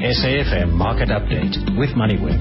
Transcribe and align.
SAFM 0.00 0.72
Market 0.72 1.10
Update 1.10 1.76
with 1.78 1.90
MoneyWeb. 1.90 2.40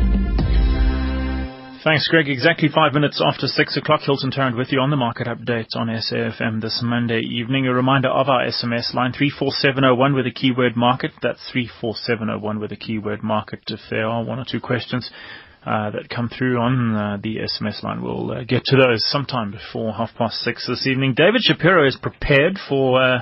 Thanks, 1.84 2.08
Greg. 2.08 2.30
Exactly 2.30 2.70
five 2.74 2.94
minutes 2.94 3.22
after 3.22 3.48
six 3.48 3.76
o'clock, 3.76 4.00
Hilton 4.06 4.32
Tarrant 4.32 4.56
with 4.56 4.72
you 4.72 4.80
on 4.80 4.92
the 4.92 4.96
market 4.96 5.28
update 5.28 5.76
on 5.76 5.88
SAFM 5.88 6.62
this 6.62 6.80
Monday 6.82 7.20
evening. 7.20 7.68
A 7.68 7.74
reminder 7.74 8.08
of 8.08 8.30
our 8.30 8.46
SMS 8.46 8.94
line 8.94 9.12
34701 9.12 10.16
with 10.16 10.24
the 10.24 10.32
keyword 10.32 10.78
market. 10.78 11.12
That's 11.22 11.42
34701 11.52 12.62
with 12.62 12.70
the 12.70 12.78
keyword 12.78 13.24
market. 13.24 13.60
If 13.68 13.82
there 13.90 14.08
are 14.08 14.24
one 14.24 14.40
or 14.40 14.46
two 14.50 14.62
questions 14.62 15.12
uh, 15.66 15.92
that 15.92 16.08
come 16.10 16.30
through 16.30 16.60
on 16.60 16.96
uh, 16.96 17.18
the 17.22 17.40
SMS 17.40 17.84
line, 17.84 18.02
we'll 18.02 18.32
uh, 18.32 18.44
get 18.46 18.64
to 18.68 18.78
those 18.78 19.06
sometime 19.12 19.52
before 19.52 19.92
half 19.92 20.12
past 20.18 20.36
six 20.36 20.66
this 20.66 20.88
evening. 20.88 21.14
David 21.14 21.42
Shapiro 21.42 21.86
is 21.86 21.98
prepared 22.02 22.58
for 22.70 23.04
uh, 23.04 23.20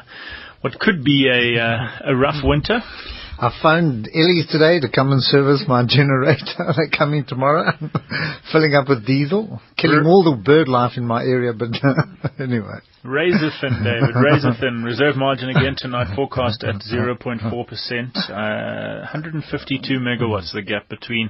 what 0.62 0.80
could 0.80 1.04
be 1.04 1.28
a, 1.28 1.60
uh, 1.60 2.12
a 2.12 2.16
rough 2.16 2.44
winter. 2.44 2.82
I 3.40 3.54
phoned 3.62 4.10
Ellie's 4.14 4.48
today 4.50 4.80
to 4.80 4.90
come 4.90 5.12
and 5.12 5.22
service 5.22 5.64
my 5.68 5.86
generator. 5.88 6.74
They're 6.76 6.90
coming 6.90 7.24
tomorrow, 7.24 7.72
filling 8.52 8.74
up 8.74 8.90
with 8.90 9.06
diesel, 9.06 9.62
killing 9.78 10.06
all 10.06 10.24
the 10.24 10.42
bird 10.42 10.68
life 10.68 10.94
in 10.98 11.06
my 11.06 11.22
area. 11.22 11.54
But 11.54 11.70
anyway. 12.40 12.82
Razor 13.04 13.52
thin, 13.62 13.84
David. 13.84 14.16
Razor 14.16 14.54
thin. 14.60 14.84
Reserve 14.84 15.18
margin 15.18 15.50
again 15.50 15.76
tonight 15.78 16.16
forecast 16.16 16.64
at 16.64 16.82
0.4%. 16.82 17.44
Uh, 17.46 19.06
152 19.06 19.94
megawatts, 20.00 20.52
the 20.54 20.64
gap 20.64 20.90
between 20.90 21.30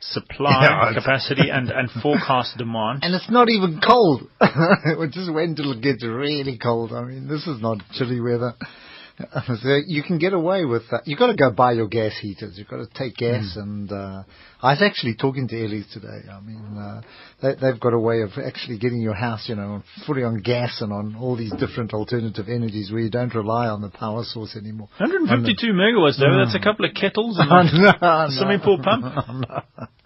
supply 0.00 0.62
yeah, 0.62 0.94
capacity 0.94 1.50
and, 1.50 1.70
and 1.70 1.90
forecast 2.02 2.56
demand. 2.56 3.04
And 3.04 3.14
it's 3.14 3.30
not 3.30 3.50
even 3.50 3.80
cold. 3.86 4.22
we 4.98 5.06
just 5.08 5.32
wait 5.32 5.50
until 5.50 5.72
it 5.72 5.82
gets 5.82 6.02
really 6.02 6.58
cold. 6.58 6.92
I 6.92 7.04
mean, 7.04 7.28
this 7.28 7.46
is 7.46 7.60
not 7.60 7.78
chilly 7.92 8.20
weather. 8.20 8.54
So 9.62 9.80
you 9.86 10.02
can 10.02 10.18
get 10.18 10.32
away 10.32 10.64
with 10.64 10.82
that. 10.90 11.02
You've 11.06 11.18
got 11.18 11.28
to 11.28 11.36
go 11.36 11.50
buy 11.50 11.72
your 11.72 11.88
gas 11.88 12.12
heaters. 12.20 12.54
You've 12.56 12.68
got 12.68 12.78
to 12.78 12.88
take 12.94 13.16
gas. 13.16 13.54
Mm. 13.56 13.62
And 13.62 13.92
uh, 13.92 14.22
I 14.62 14.72
was 14.72 14.82
actually 14.82 15.14
talking 15.14 15.48
to 15.48 15.56
Ellie's 15.56 15.86
today. 15.92 16.28
I 16.30 16.40
mean, 16.40 16.76
uh, 16.76 17.02
they, 17.42 17.54
they've 17.60 17.80
got 17.80 17.92
a 17.92 17.98
way 17.98 18.22
of 18.22 18.30
actually 18.44 18.78
getting 18.78 19.00
your 19.00 19.14
house, 19.14 19.48
you 19.48 19.54
know, 19.54 19.82
fully 20.06 20.24
on 20.24 20.40
gas 20.40 20.80
and 20.80 20.92
on 20.92 21.16
all 21.16 21.36
these 21.36 21.52
different 21.58 21.92
alternative 21.92 22.48
energies 22.48 22.90
where 22.90 23.00
you 23.00 23.10
don't 23.10 23.34
rely 23.34 23.68
on 23.68 23.82
the 23.82 23.90
power 23.90 24.24
source 24.24 24.56
anymore. 24.56 24.88
152 24.98 25.72
megawatts, 25.72 26.18
though. 26.18 26.26
Mm. 26.26 26.44
That's 26.44 26.56
a 26.56 26.62
couple 26.64 26.86
of 26.86 26.94
kettles 26.94 27.36
and 27.40 27.50
a 27.50 27.98
no, 28.00 28.26
swimming 28.30 28.60
pool 28.60 28.80
pump. 28.82 29.04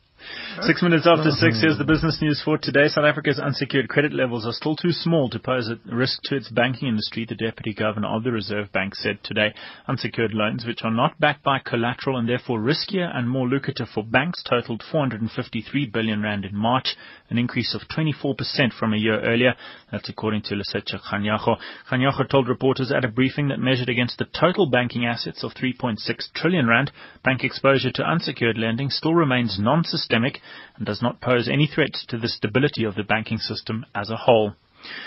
Six 0.62 0.80
minutes 0.80 1.06
after 1.06 1.30
six, 1.32 1.60
here's 1.60 1.76
the 1.76 1.84
business 1.84 2.18
news 2.22 2.40
for 2.42 2.56
today. 2.56 2.88
South 2.88 3.04
Africa's 3.04 3.38
unsecured 3.38 3.90
credit 3.90 4.14
levels 4.14 4.46
are 4.46 4.52
still 4.52 4.74
too 4.74 4.90
small 4.90 5.28
to 5.28 5.38
pose 5.38 5.68
a 5.68 5.76
risk 5.94 6.22
to 6.24 6.36
its 6.36 6.48
banking 6.48 6.88
industry, 6.88 7.26
the 7.28 7.34
Deputy 7.34 7.74
Governor 7.74 8.08
of 8.08 8.24
the 8.24 8.32
Reserve 8.32 8.72
Bank 8.72 8.94
said 8.94 9.18
today. 9.22 9.52
Unsecured 9.86 10.32
loans, 10.32 10.64
which 10.64 10.80
are 10.82 10.90
not 10.90 11.20
backed 11.20 11.42
by 11.42 11.58
collateral 11.58 12.16
and 12.16 12.26
therefore 12.26 12.58
riskier 12.58 13.14
and 13.14 13.28
more 13.28 13.46
lucrative 13.46 13.88
for 13.92 14.02
banks, 14.02 14.42
totaled 14.48 14.82
453 14.90 15.86
billion 15.92 16.22
rand 16.22 16.46
in 16.46 16.56
March, 16.56 16.96
an 17.28 17.36
increase 17.36 17.74
of 17.74 17.82
24% 17.94 18.72
from 18.78 18.94
a 18.94 18.98
year 18.98 19.20
earlier. 19.20 19.54
That's 19.92 20.08
according 20.08 20.42
to 20.42 20.54
Lesetja 20.54 20.98
Kganyago. 21.00 21.58
Kganyago 21.90 22.28
told 22.30 22.48
reporters 22.48 22.90
at 22.90 23.04
a 23.04 23.08
briefing 23.08 23.48
that 23.48 23.58
measured 23.58 23.90
against 23.90 24.16
the 24.18 24.26
total 24.38 24.70
banking 24.70 25.04
assets 25.04 25.44
of 25.44 25.52
3.6 25.52 25.98
trillion 26.34 26.66
rand, 26.66 26.92
bank 27.22 27.44
exposure 27.44 27.92
to 27.92 28.02
unsecured 28.02 28.56
lending 28.56 28.88
still 28.88 29.14
remains 29.14 29.58
non-systemic 29.60 30.40
and 30.76 30.86
does 30.86 31.02
not 31.02 31.20
pose 31.20 31.48
any 31.48 31.66
threat 31.66 31.94
to 32.08 32.18
the 32.18 32.28
stability 32.28 32.84
of 32.84 32.94
the 32.94 33.02
banking 33.02 33.38
system 33.38 33.84
as 33.94 34.10
a 34.10 34.16
whole. 34.16 34.54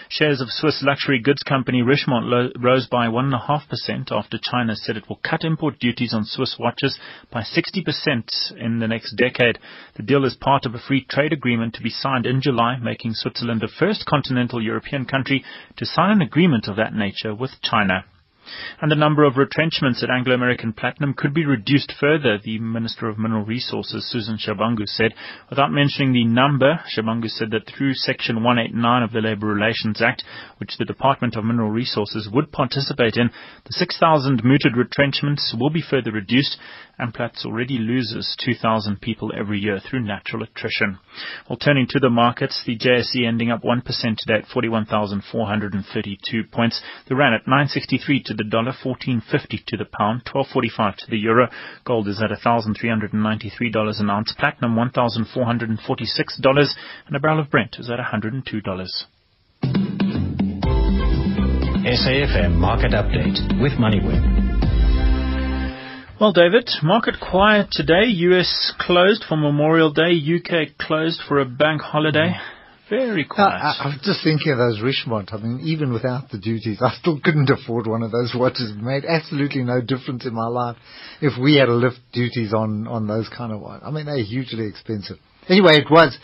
Shares 0.10 0.42
of 0.42 0.52
Swiss 0.52 0.84
luxury 0.84 1.20
goods 1.20 1.42
company 1.42 1.82
Richemont 1.82 2.26
lo- 2.26 2.52
rose 2.58 2.88
by 2.88 3.08
1.5% 3.08 4.12
after 4.12 4.38
China 4.38 4.76
said 4.76 4.98
it 4.98 5.08
will 5.08 5.22
cut 5.24 5.46
import 5.46 5.80
duties 5.80 6.14
on 6.14 6.26
Swiss 6.26 6.58
watches 6.60 7.00
by 7.32 7.44
60% 7.44 8.52
in 8.58 8.80
the 8.80 8.88
next 8.90 9.16
decade. 9.16 9.58
The 9.96 10.04
deal 10.04 10.26
is 10.26 10.36
part 10.36 10.66
of 10.66 10.76
a 10.76 10.80
free 10.80 11.06
trade 11.06 11.32
agreement 11.32 11.76
to 11.76 11.82
be 11.82 11.90
signed 11.90 12.26
in 12.26 12.42
July, 12.42 12.78
making 12.78 13.14
Switzerland 13.14 13.62
the 13.62 13.68
first 13.68 14.06
continental 14.06 14.62
European 14.62 15.06
country 15.06 15.46
to 15.78 15.86
sign 15.86 16.12
an 16.12 16.22
agreement 16.22 16.68
of 16.68 16.76
that 16.76 16.94
nature 16.94 17.34
with 17.34 17.62
China. 17.62 18.04
And 18.82 18.92
the 18.92 18.96
number 18.96 19.24
of 19.24 19.38
retrenchments 19.38 20.04
at 20.04 20.10
Anglo 20.10 20.34
American 20.34 20.74
Platinum 20.74 21.14
could 21.14 21.34
be 21.34 21.46
reduced 21.46 21.94
further, 22.00 22.38
the 22.44 22.60
Minister 22.60 23.10
of 23.10 23.18
Mineral 23.18 23.46
Resources, 23.46 24.10
Susan 24.10 24.38
Shabangu, 24.38 24.86
said. 24.86 25.14
Without 25.50 25.72
mentioning 25.72 26.14
the 26.14 26.26
number, 26.26 26.80
Shabangu 26.96 27.30
said 27.30 27.52
that 27.52 27.68
through 27.68 27.94
Section 27.94 28.44
189 28.44 29.04
of 29.04 29.12
the 29.12 29.22
Labour 29.22 29.48
Relations 29.48 30.02
Act, 30.02 30.24
which 30.58 30.78
the 30.78 30.86
Department 30.86 31.36
of 31.36 31.46
Mineral 31.46 31.72
Resources 31.72 32.30
would 32.32 32.52
participate 32.52 33.16
in, 33.16 33.30
the 33.66 33.74
6,000 33.74 34.44
mooted 34.44 34.76
retrenchments 34.78 35.56
will 35.60 35.70
be 35.70 35.82
further 35.82 36.12
reduced 36.12 36.58
Amplats 37.00 37.46
already 37.46 37.78
loses 37.78 38.36
2,000 38.44 39.00
people 39.00 39.32
every 39.38 39.60
year 39.60 39.80
through 39.80 40.02
natural 40.02 40.44
attrition. 40.44 41.00
Well, 41.50 41.58
turning 41.58 41.88
to 41.90 42.00
the 42.00 42.10
markets, 42.10 42.62
the 42.66 42.78
JSE 42.78 43.26
ending 43.26 43.52
up 43.52 43.64
1% 43.64 43.84
today 43.86 44.40
at 44.40 44.48
41,432 44.54 46.44
points. 46.52 46.82
The 47.08 47.16
rand 47.16 47.36
at 47.36 47.48
963 47.48 48.24
to 48.24 48.34
the 48.40 48.50
dollar, 48.50 48.72
1450 48.72 49.64
to 49.68 49.78
the 49.78 49.86
pound, 49.86 50.24
1245 50.32 50.98
to 50.98 51.06
the 51.12 51.18
euro. 51.18 51.50
Gold 51.86 52.08
is 52.08 52.24
at 52.24 52.32
$1,393 52.32 54.00
an 54.00 54.10
ounce. 54.10 54.34
Platinum 54.40 54.76
$1,446 54.76 56.76
and 57.08 57.16
a 57.16 57.20
barrel 57.20 57.40
of 57.40 57.52
Brent 57.52 57.76
is 57.78 57.92
at 57.92 58.00
$102. 58.00 58.44
SAFM 61.84 62.56
Market 62.56 62.92
Update 62.92 63.62
with 63.62 63.74
MoneyWeb. 63.74 64.40
Well, 66.20 66.34
David, 66.34 66.70
market 66.84 67.16
quiet 67.20 67.68
today. 67.72 68.06
US 68.06 68.74
closed 68.80 69.24
for 69.28 69.38
Memorial 69.38 69.92
Day. 69.92 70.12
UK 70.12 70.78
closed 70.78 71.22
for 71.28 71.40
a 71.40 71.46
bank 71.46 71.82
holiday. 71.82 72.36
Very 72.90 73.24
quiet. 73.26 73.50
I, 73.50 73.84
I, 73.84 73.88
was 73.88 74.00
just 74.04 74.24
thinking 74.24 74.52
of 74.52 74.58
those 74.58 74.82
Richemont. 74.82 75.32
I 75.32 75.38
mean, 75.38 75.60
even 75.64 75.94
without 75.94 76.30
the 76.32 76.40
duties, 76.40 76.80
I 76.82 76.92
still 77.00 77.20
couldn't 77.24 77.50
afford 77.50 77.86
one 77.86 78.02
of 78.02 78.12
those 78.12 78.34
watches. 78.36 78.72
It 78.72 78.82
made 78.82 79.06
absolutely 79.06 79.64
no 79.64 79.80
difference 79.80 80.26
in 80.26 80.34
my 80.34 80.48
life 80.48 80.76
if 81.22 81.40
we 81.40 81.56
had 81.56 81.66
to 81.66 81.76
lift 81.76 82.00
duties 82.14 82.54
on, 82.54 82.88
on 82.88 83.08
those 83.08 83.30
kind 83.30 83.54
of 83.54 83.62
ones. 83.62 83.84
I 83.86 83.92
mean, 83.92 84.08
they're 84.08 84.24
hugely 84.24 84.66
expensive. 84.66 85.18
Anyway, 85.48 85.78
it 85.78 85.90
was, 85.90 86.18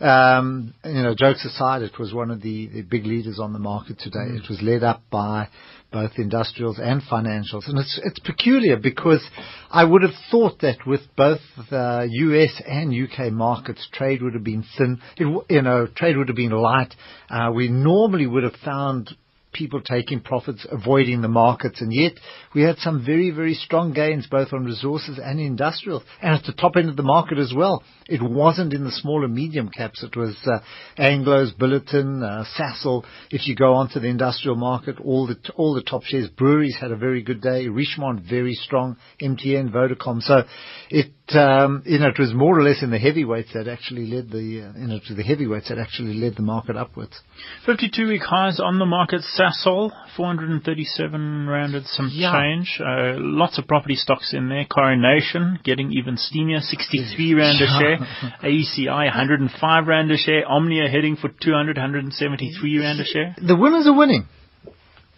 um, 0.00 0.74
you 0.84 1.02
know, 1.02 1.14
jokes 1.16 1.44
aside, 1.44 1.82
it 1.82 1.98
was 1.98 2.14
one 2.14 2.30
of 2.30 2.40
the, 2.40 2.68
the 2.68 2.82
big 2.82 3.04
leaders 3.04 3.40
on 3.40 3.52
the 3.52 3.58
market 3.58 3.98
today. 3.98 4.30
Mm. 4.30 4.44
It 4.44 4.48
was 4.48 4.62
led 4.62 4.84
up 4.84 5.02
by 5.10 5.48
both 5.92 6.12
industrials 6.16 6.78
and 6.82 7.02
financials. 7.02 7.68
And 7.68 7.78
it's, 7.78 8.00
it's 8.02 8.18
peculiar 8.20 8.76
because 8.76 9.22
I 9.70 9.84
would 9.84 10.02
have 10.02 10.14
thought 10.30 10.60
that 10.60 10.86
with 10.86 11.02
both 11.16 11.40
the 11.70 12.08
US 12.10 12.62
and 12.66 12.92
UK 12.92 13.32
markets, 13.32 13.86
trade 13.92 14.22
would 14.22 14.34
have 14.34 14.44
been 14.44 14.64
thin. 14.76 15.00
It, 15.16 15.44
you 15.50 15.62
know, 15.62 15.86
trade 15.86 16.16
would 16.16 16.28
have 16.28 16.36
been 16.36 16.50
light. 16.50 16.94
Uh, 17.30 17.50
we 17.54 17.68
normally 17.68 18.26
would 18.26 18.44
have 18.44 18.56
found 18.64 19.10
people 19.52 19.80
taking 19.80 20.20
profits, 20.20 20.66
avoiding 20.70 21.22
the 21.22 21.28
markets, 21.28 21.80
and 21.80 21.92
yet 21.92 22.12
we 22.54 22.62
had 22.62 22.78
some 22.78 23.04
very, 23.04 23.30
very 23.30 23.54
strong 23.54 23.92
gains 23.92 24.26
both 24.26 24.52
on 24.52 24.64
resources 24.64 25.18
and 25.22 25.40
industrials, 25.40 26.02
and 26.20 26.34
at 26.34 26.44
the 26.44 26.52
top 26.52 26.76
end 26.76 26.88
of 26.88 26.96
the 26.96 27.02
market 27.02 27.38
as 27.38 27.52
well. 27.56 27.82
It 28.06 28.22
wasn't 28.22 28.72
in 28.72 28.84
the 28.84 28.90
small 28.90 29.24
and 29.24 29.34
medium 29.34 29.68
caps. 29.68 30.02
It 30.02 30.16
was 30.16 30.36
uh, 30.46 30.58
Anglo's, 30.98 31.54
Billiton, 31.54 32.22
uh, 32.22 32.44
Sasol. 32.58 33.04
If 33.30 33.46
you 33.46 33.54
go 33.54 33.74
onto 33.74 34.00
the 34.00 34.08
industrial 34.08 34.56
market, 34.56 34.98
all 35.00 35.26
the 35.26 35.36
all 35.56 35.74
the 35.74 35.82
top 35.82 36.02
shares. 36.04 36.28
Breweries 36.28 36.76
had 36.80 36.90
a 36.90 36.96
very 36.96 37.22
good 37.22 37.40
day. 37.40 37.68
Richemont 37.68 38.22
very 38.28 38.54
strong. 38.54 38.96
MTN, 39.20 39.72
Vodacom. 39.72 40.20
So 40.20 40.42
it 40.90 41.12
um, 41.30 41.82
you 41.86 41.98
know 41.98 42.08
it 42.08 42.18
was 42.18 42.34
more 42.34 42.58
or 42.58 42.62
less 42.62 42.82
in 42.82 42.90
the 42.90 42.98
heavyweights 42.98 43.52
that 43.54 43.68
actually 43.68 44.06
led 44.06 44.30
the 44.30 44.68
uh, 44.68 44.78
you 44.78 44.86
know 44.86 45.00
to 45.06 45.14
the 45.14 45.22
heavyweights 45.22 45.68
that 45.68 45.78
actually 45.78 46.14
led 46.14 46.36
the 46.36 46.42
market 46.42 46.76
upwards. 46.76 47.20
52 47.64 48.08
week 48.08 48.22
highs 48.22 48.60
on 48.60 48.78
the 48.78 48.86
market. 48.86 49.22
Sasol 49.38 49.92
437 50.16 51.46
rounded 51.46 51.86
some 51.86 52.10
yeah. 52.12 52.32
change. 52.32 52.78
Uh, 52.80 53.14
lots 53.16 53.58
of 53.58 53.66
property 53.66 53.94
stocks 53.94 54.34
in 54.34 54.48
there. 54.48 54.64
Coronation 54.64 55.58
getting 55.64 55.92
even 55.92 56.16
steamier. 56.16 56.60
63 56.60 57.34
rand 57.34 57.58
a 57.62 57.66
share. 57.66 57.98
AECI 58.42 58.86
105 58.86 59.86
rand 59.86 60.10
a 60.10 60.16
share. 60.16 60.46
Omnia 60.46 60.88
heading 60.88 61.16
for 61.16 61.28
200, 61.28 61.76
173 61.76 62.78
rand 62.78 63.00
a 63.00 63.04
share. 63.04 63.36
The 63.40 63.56
winners 63.56 63.86
are 63.86 63.96
winning. 63.96 64.26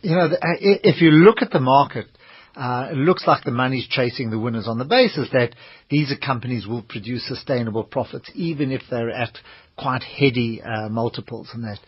You 0.02 0.16
know, 0.16 0.28
if 0.60 1.00
you 1.00 1.10
look 1.10 1.38
at 1.40 1.50
the 1.50 1.60
market, 1.60 2.06
uh, 2.06 2.23
it 2.56 2.96
looks 2.96 3.26
like 3.26 3.44
the 3.44 3.50
money's 3.50 3.86
chasing 3.88 4.30
the 4.30 4.38
winners 4.38 4.68
on 4.68 4.78
the 4.78 4.84
basis 4.84 5.28
that 5.32 5.54
these 5.90 6.12
companies 6.24 6.66
will 6.66 6.82
produce 6.82 7.26
sustainable 7.26 7.84
profits, 7.84 8.30
even 8.34 8.70
if 8.70 8.82
they're 8.90 9.10
at 9.10 9.36
quite 9.76 10.02
heady 10.02 10.62
uh, 10.62 10.88
multiples 10.88 11.50
and 11.52 11.64
that. 11.64 11.78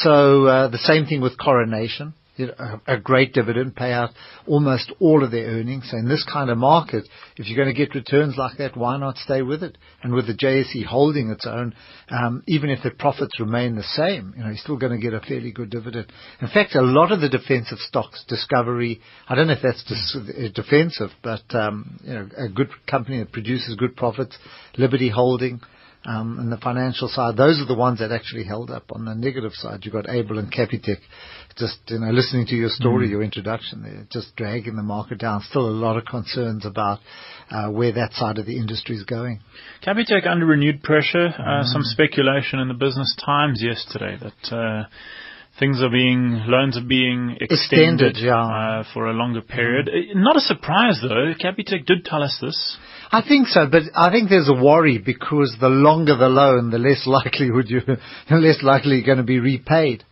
So 0.00 0.46
uh, 0.46 0.68
the 0.68 0.78
same 0.78 1.06
thing 1.06 1.20
with 1.20 1.38
Coronation. 1.38 2.14
A, 2.38 2.80
a 2.86 2.98
great 2.98 3.32
dividend, 3.32 3.76
pay 3.76 3.92
out 3.92 4.10
almost 4.46 4.92
all 5.00 5.24
of 5.24 5.30
their 5.30 5.46
earnings. 5.46 5.88
So 5.90 5.98
in 5.98 6.08
this 6.08 6.26
kind 6.30 6.50
of 6.50 6.58
market, 6.58 7.04
if 7.36 7.46
you're 7.46 7.56
going 7.56 7.74
to 7.74 7.78
get 7.78 7.94
returns 7.94 8.36
like 8.36 8.58
that, 8.58 8.76
why 8.76 8.96
not 8.96 9.16
stay 9.18 9.42
with 9.42 9.62
it? 9.62 9.78
And 10.02 10.12
with 10.12 10.26
the 10.26 10.34
JSE 10.34 10.84
holding 10.84 11.30
its 11.30 11.46
own, 11.46 11.74
um, 12.10 12.42
even 12.46 12.70
if 12.70 12.82
the 12.82 12.90
profits 12.90 13.38
remain 13.40 13.76
the 13.76 13.82
same, 13.82 14.34
you 14.36 14.42
know, 14.42 14.48
you're 14.48 14.58
still 14.58 14.78
going 14.78 14.92
to 14.92 14.98
get 14.98 15.14
a 15.14 15.20
fairly 15.20 15.52
good 15.52 15.70
dividend. 15.70 16.06
In 16.40 16.48
fact, 16.48 16.74
a 16.74 16.82
lot 16.82 17.12
of 17.12 17.20
the 17.20 17.28
defensive 17.28 17.78
stocks, 17.78 18.24
Discovery, 18.28 19.00
I 19.28 19.34
don't 19.34 19.46
know 19.46 19.54
if 19.54 19.62
that's 19.62 19.84
dis- 19.84 20.52
defensive, 20.54 21.10
but 21.22 21.42
um, 21.54 22.00
you 22.02 22.14
know, 22.14 22.28
a 22.36 22.48
good 22.48 22.70
company 22.88 23.18
that 23.18 23.32
produces 23.32 23.76
good 23.76 23.96
profits, 23.96 24.36
Liberty 24.76 25.08
Holding, 25.08 25.60
um, 26.06 26.38
and 26.38 26.52
the 26.52 26.58
financial 26.58 27.08
side, 27.08 27.36
those 27.36 27.60
are 27.60 27.66
the 27.66 27.74
ones 27.74 28.00
that 28.00 28.12
actually 28.12 28.44
held 28.44 28.70
up. 28.70 28.92
On 28.92 29.04
the 29.04 29.14
negative 29.14 29.52
side, 29.54 29.80
you've 29.82 29.94
got 29.94 30.04
ABIL 30.06 30.38
and 30.38 30.52
Capitec. 30.52 30.98
Just, 31.56 31.78
you 31.88 31.98
know, 31.98 32.10
listening 32.10 32.46
to 32.48 32.54
your 32.56 32.68
story, 32.68 33.06
mm. 33.06 33.10
your 33.10 33.22
introduction 33.22 33.82
there, 33.82 34.06
just 34.10 34.34
dragging 34.36 34.76
the 34.76 34.82
market 34.82 35.18
down. 35.18 35.40
Still 35.42 35.66
a 35.66 35.70
lot 35.70 35.96
of 35.96 36.04
concerns 36.04 36.66
about 36.66 36.98
uh, 37.50 37.70
where 37.70 37.92
that 37.92 38.12
side 38.12 38.38
of 38.38 38.46
the 38.46 38.56
industry 38.56 38.96
is 38.96 39.04
going. 39.04 39.40
Capitec 39.86 40.26
under 40.26 40.46
renewed 40.46 40.82
pressure. 40.82 41.28
Uh, 41.28 41.62
mm. 41.62 41.64
Some 41.64 41.82
speculation 41.84 42.58
in 42.58 42.68
the 42.68 42.74
Business 42.74 43.16
Times 43.24 43.62
yesterday 43.62 44.18
that 44.20 44.54
uh, 44.54 44.88
things 45.58 45.80
are 45.80 45.90
being 45.90 46.42
loans 46.48 46.76
are 46.76 46.86
being 46.86 47.36
extended, 47.40 48.10
extended 48.10 48.16
yeah. 48.18 48.80
uh, 48.80 48.84
for 48.92 49.06
a 49.06 49.12
longer 49.12 49.40
period. 49.40 49.88
Mm. 49.88 50.16
Not 50.16 50.36
a 50.36 50.40
surprise 50.40 51.00
though. 51.00 51.32
Capitec 51.40 51.86
did 51.86 52.04
tell 52.04 52.22
us 52.22 52.36
this. 52.42 52.76
I 53.14 53.22
think 53.22 53.46
so, 53.46 53.68
but 53.70 53.82
I 53.94 54.10
think 54.10 54.28
there's 54.28 54.48
a 54.48 54.60
worry 54.60 54.98
because 54.98 55.56
the 55.60 55.68
longer 55.68 56.16
the 56.16 56.28
loan, 56.28 56.70
the 56.70 56.78
less 56.78 57.02
likelihood 57.06 57.66
you, 57.68 57.80
the 57.86 58.36
less 58.36 58.60
likely 58.64 58.96
you're 58.96 59.06
going 59.06 59.18
to 59.18 59.22
be 59.22 59.38
repaid. 59.38 60.02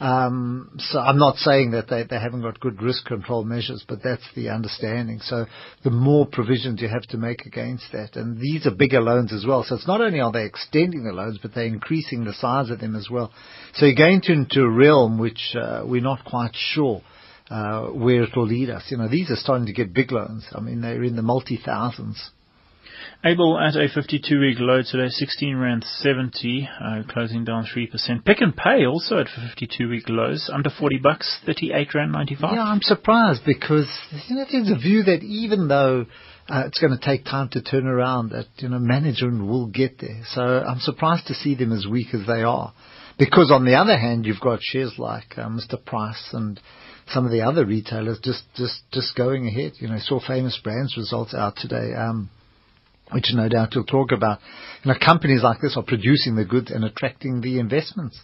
Um, 0.00 0.76
so 0.78 0.98
I'm 0.98 1.18
not 1.18 1.36
saying 1.36 1.70
that 1.70 1.88
they, 1.88 2.02
they 2.02 2.18
haven't 2.18 2.42
got 2.42 2.58
good 2.58 2.82
risk 2.82 3.04
control 3.06 3.44
measures, 3.44 3.84
but 3.88 4.02
that's 4.02 4.24
the 4.34 4.48
understanding. 4.48 5.20
So 5.20 5.46
the 5.84 5.90
more 5.90 6.26
provisions 6.26 6.82
you 6.82 6.88
have 6.88 7.02
to 7.10 7.16
make 7.16 7.46
against 7.46 7.92
that, 7.92 8.16
and 8.16 8.40
these 8.40 8.66
are 8.66 8.74
bigger 8.74 9.00
loans 9.00 9.32
as 9.32 9.46
well. 9.46 9.62
So 9.62 9.76
it's 9.76 9.86
not 9.86 10.00
only 10.00 10.18
are 10.18 10.32
they 10.32 10.44
extending 10.44 11.04
the 11.04 11.12
loans, 11.12 11.38
but 11.40 11.54
they're 11.54 11.64
increasing 11.64 12.24
the 12.24 12.32
size 12.32 12.70
of 12.70 12.80
them 12.80 12.96
as 12.96 13.08
well. 13.08 13.32
So 13.74 13.86
you're 13.86 13.94
going 13.94 14.22
to, 14.22 14.32
into 14.32 14.62
a 14.62 14.68
realm 14.70 15.20
which 15.20 15.54
uh, 15.54 15.84
we're 15.86 16.00
not 16.00 16.24
quite 16.24 16.56
sure. 16.56 17.02
Uh, 17.50 17.86
where 17.86 18.24
it 18.24 18.36
will 18.36 18.46
lead 18.46 18.68
us. 18.68 18.82
You 18.90 18.98
know, 18.98 19.08
these 19.08 19.30
are 19.30 19.36
starting 19.36 19.64
to 19.68 19.72
get 19.72 19.94
big 19.94 20.12
loans. 20.12 20.44
I 20.52 20.60
mean, 20.60 20.82
they're 20.82 21.02
in 21.02 21.16
the 21.16 21.22
multi 21.22 21.58
thousands. 21.64 22.30
ABIL 23.24 23.58
at 23.58 23.74
a 23.74 23.88
52-week 23.88 24.58
low 24.60 24.80
today, 24.88 25.08
16 25.08 25.56
rand 25.56 25.82
70, 25.82 26.68
uh, 26.80 27.02
closing 27.08 27.44
down 27.44 27.66
3%. 27.66 28.24
Pick 28.24 28.40
n 28.40 28.52
Pay 28.52 28.86
also 28.86 29.18
at 29.18 29.26
52-week 29.26 30.04
lows, 30.08 30.48
under 30.54 30.70
40 30.70 30.98
bucks, 30.98 31.38
38 31.44 31.94
rand 31.94 32.12
95. 32.12 32.54
Yeah, 32.54 32.62
I'm 32.62 32.80
surprised 32.80 33.42
because 33.44 33.88
you 34.28 34.36
know 34.36 34.44
there's 34.48 34.70
a 34.70 34.78
view 34.78 35.02
that 35.02 35.24
even 35.24 35.66
though 35.66 36.06
uh, 36.48 36.62
it's 36.66 36.78
going 36.78 36.96
to 36.96 37.04
take 37.04 37.24
time 37.24 37.48
to 37.50 37.60
turn 37.60 37.88
around, 37.88 38.30
that 38.30 38.46
you 38.58 38.68
know 38.68 38.78
management 38.78 39.44
will 39.44 39.66
get 39.66 39.98
there. 40.00 40.22
So 40.28 40.40
I'm 40.40 40.78
surprised 40.78 41.26
to 41.26 41.34
see 41.34 41.56
them 41.56 41.72
as 41.72 41.88
weak 41.90 42.14
as 42.14 42.24
they 42.24 42.44
are, 42.44 42.72
because 43.18 43.50
on 43.50 43.64
the 43.64 43.74
other 43.74 43.98
hand, 43.98 44.26
you've 44.26 44.40
got 44.40 44.60
shares 44.62 44.94
like 44.96 45.36
uh, 45.36 45.48
Mr. 45.48 45.84
Price 45.84 46.28
and 46.32 46.60
some 47.08 47.24
of 47.24 47.32
the 47.32 47.40
other 47.40 47.66
retailers 47.66 48.20
just 48.22 48.44
just 48.54 48.80
just 48.92 49.16
going 49.16 49.48
ahead. 49.48 49.72
You 49.80 49.88
know, 49.88 49.98
saw 49.98 50.20
famous 50.24 50.56
brands 50.62 50.96
results 50.96 51.34
out 51.34 51.56
today. 51.56 51.94
Um, 51.96 52.30
which 53.12 53.30
no 53.32 53.48
doubt 53.48 53.74
you'll 53.74 53.84
talk 53.84 54.12
about. 54.12 54.38
You 54.84 54.92
know, 54.92 54.98
companies 55.04 55.42
like 55.42 55.60
this 55.60 55.76
are 55.76 55.82
producing 55.82 56.36
the 56.36 56.44
goods 56.44 56.70
and 56.70 56.84
attracting 56.84 57.40
the 57.40 57.58
investments. 57.58 58.20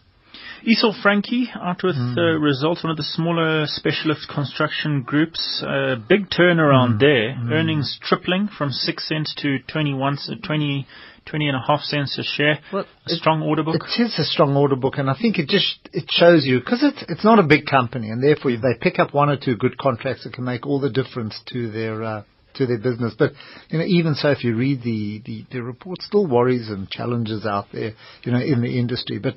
Esau 0.64 0.92
Frankie 1.02 1.50
out 1.54 1.82
with 1.82 1.96
mm. 1.96 2.16
uh, 2.16 2.38
results, 2.38 2.82
one 2.82 2.90
of 2.90 2.96
the 2.96 3.02
smaller 3.02 3.66
specialist 3.66 4.28
construction 4.32 5.02
groups. 5.02 5.62
Uh, 5.62 5.96
big 6.08 6.30
turnaround 6.30 6.94
mm. 6.94 7.00
there. 7.00 7.34
Mm. 7.34 7.52
Earnings 7.52 7.98
tripling 8.02 8.48
from 8.48 8.70
6 8.70 9.08
cents 9.08 9.34
to 9.38 9.58
21, 9.68 10.14
uh, 10.14 10.34
20, 10.42 10.86
20 11.26 11.48
and 11.48 11.56
a 11.56 11.60
half 11.66 11.80
cents 11.80 12.18
a 12.18 12.22
share. 12.22 12.58
Well, 12.72 12.86
a 13.06 13.10
strong 13.10 13.42
order 13.42 13.62
book. 13.62 13.76
It 13.76 14.02
is 14.02 14.18
a 14.18 14.24
strong 14.24 14.56
order 14.56 14.76
book, 14.76 14.94
and 14.96 15.10
I 15.10 15.16
think 15.20 15.38
it 15.38 15.48
just 15.48 15.78
it 15.92 16.04
shows 16.08 16.44
you 16.44 16.60
because 16.60 16.82
it's 16.82 17.04
it's 17.08 17.24
not 17.24 17.38
a 17.38 17.42
big 17.42 17.66
company, 17.66 18.08
and 18.08 18.22
therefore 18.22 18.52
they 18.52 18.74
pick 18.80 18.98
up 18.98 19.12
one 19.14 19.28
or 19.28 19.36
two 19.36 19.56
good 19.56 19.78
contracts 19.78 20.24
that 20.24 20.32
can 20.32 20.44
make 20.44 20.66
all 20.66 20.80
the 20.80 20.90
difference 20.90 21.38
to 21.48 21.70
their 21.70 22.02
uh, 22.02 22.22
to 22.54 22.66
their 22.66 22.78
business. 22.78 23.14
But 23.18 23.32
you 23.68 23.78
know, 23.78 23.84
even 23.84 24.14
so, 24.14 24.30
if 24.30 24.44
you 24.44 24.56
read 24.56 24.82
the, 24.82 25.22
the 25.24 25.44
the 25.52 25.62
report, 25.62 26.02
still 26.02 26.26
worries 26.26 26.68
and 26.68 26.88
challenges 26.88 27.46
out 27.46 27.66
there, 27.72 27.92
you 28.22 28.32
know, 28.32 28.40
in 28.40 28.60
the 28.60 28.78
industry. 28.78 29.18
But 29.18 29.36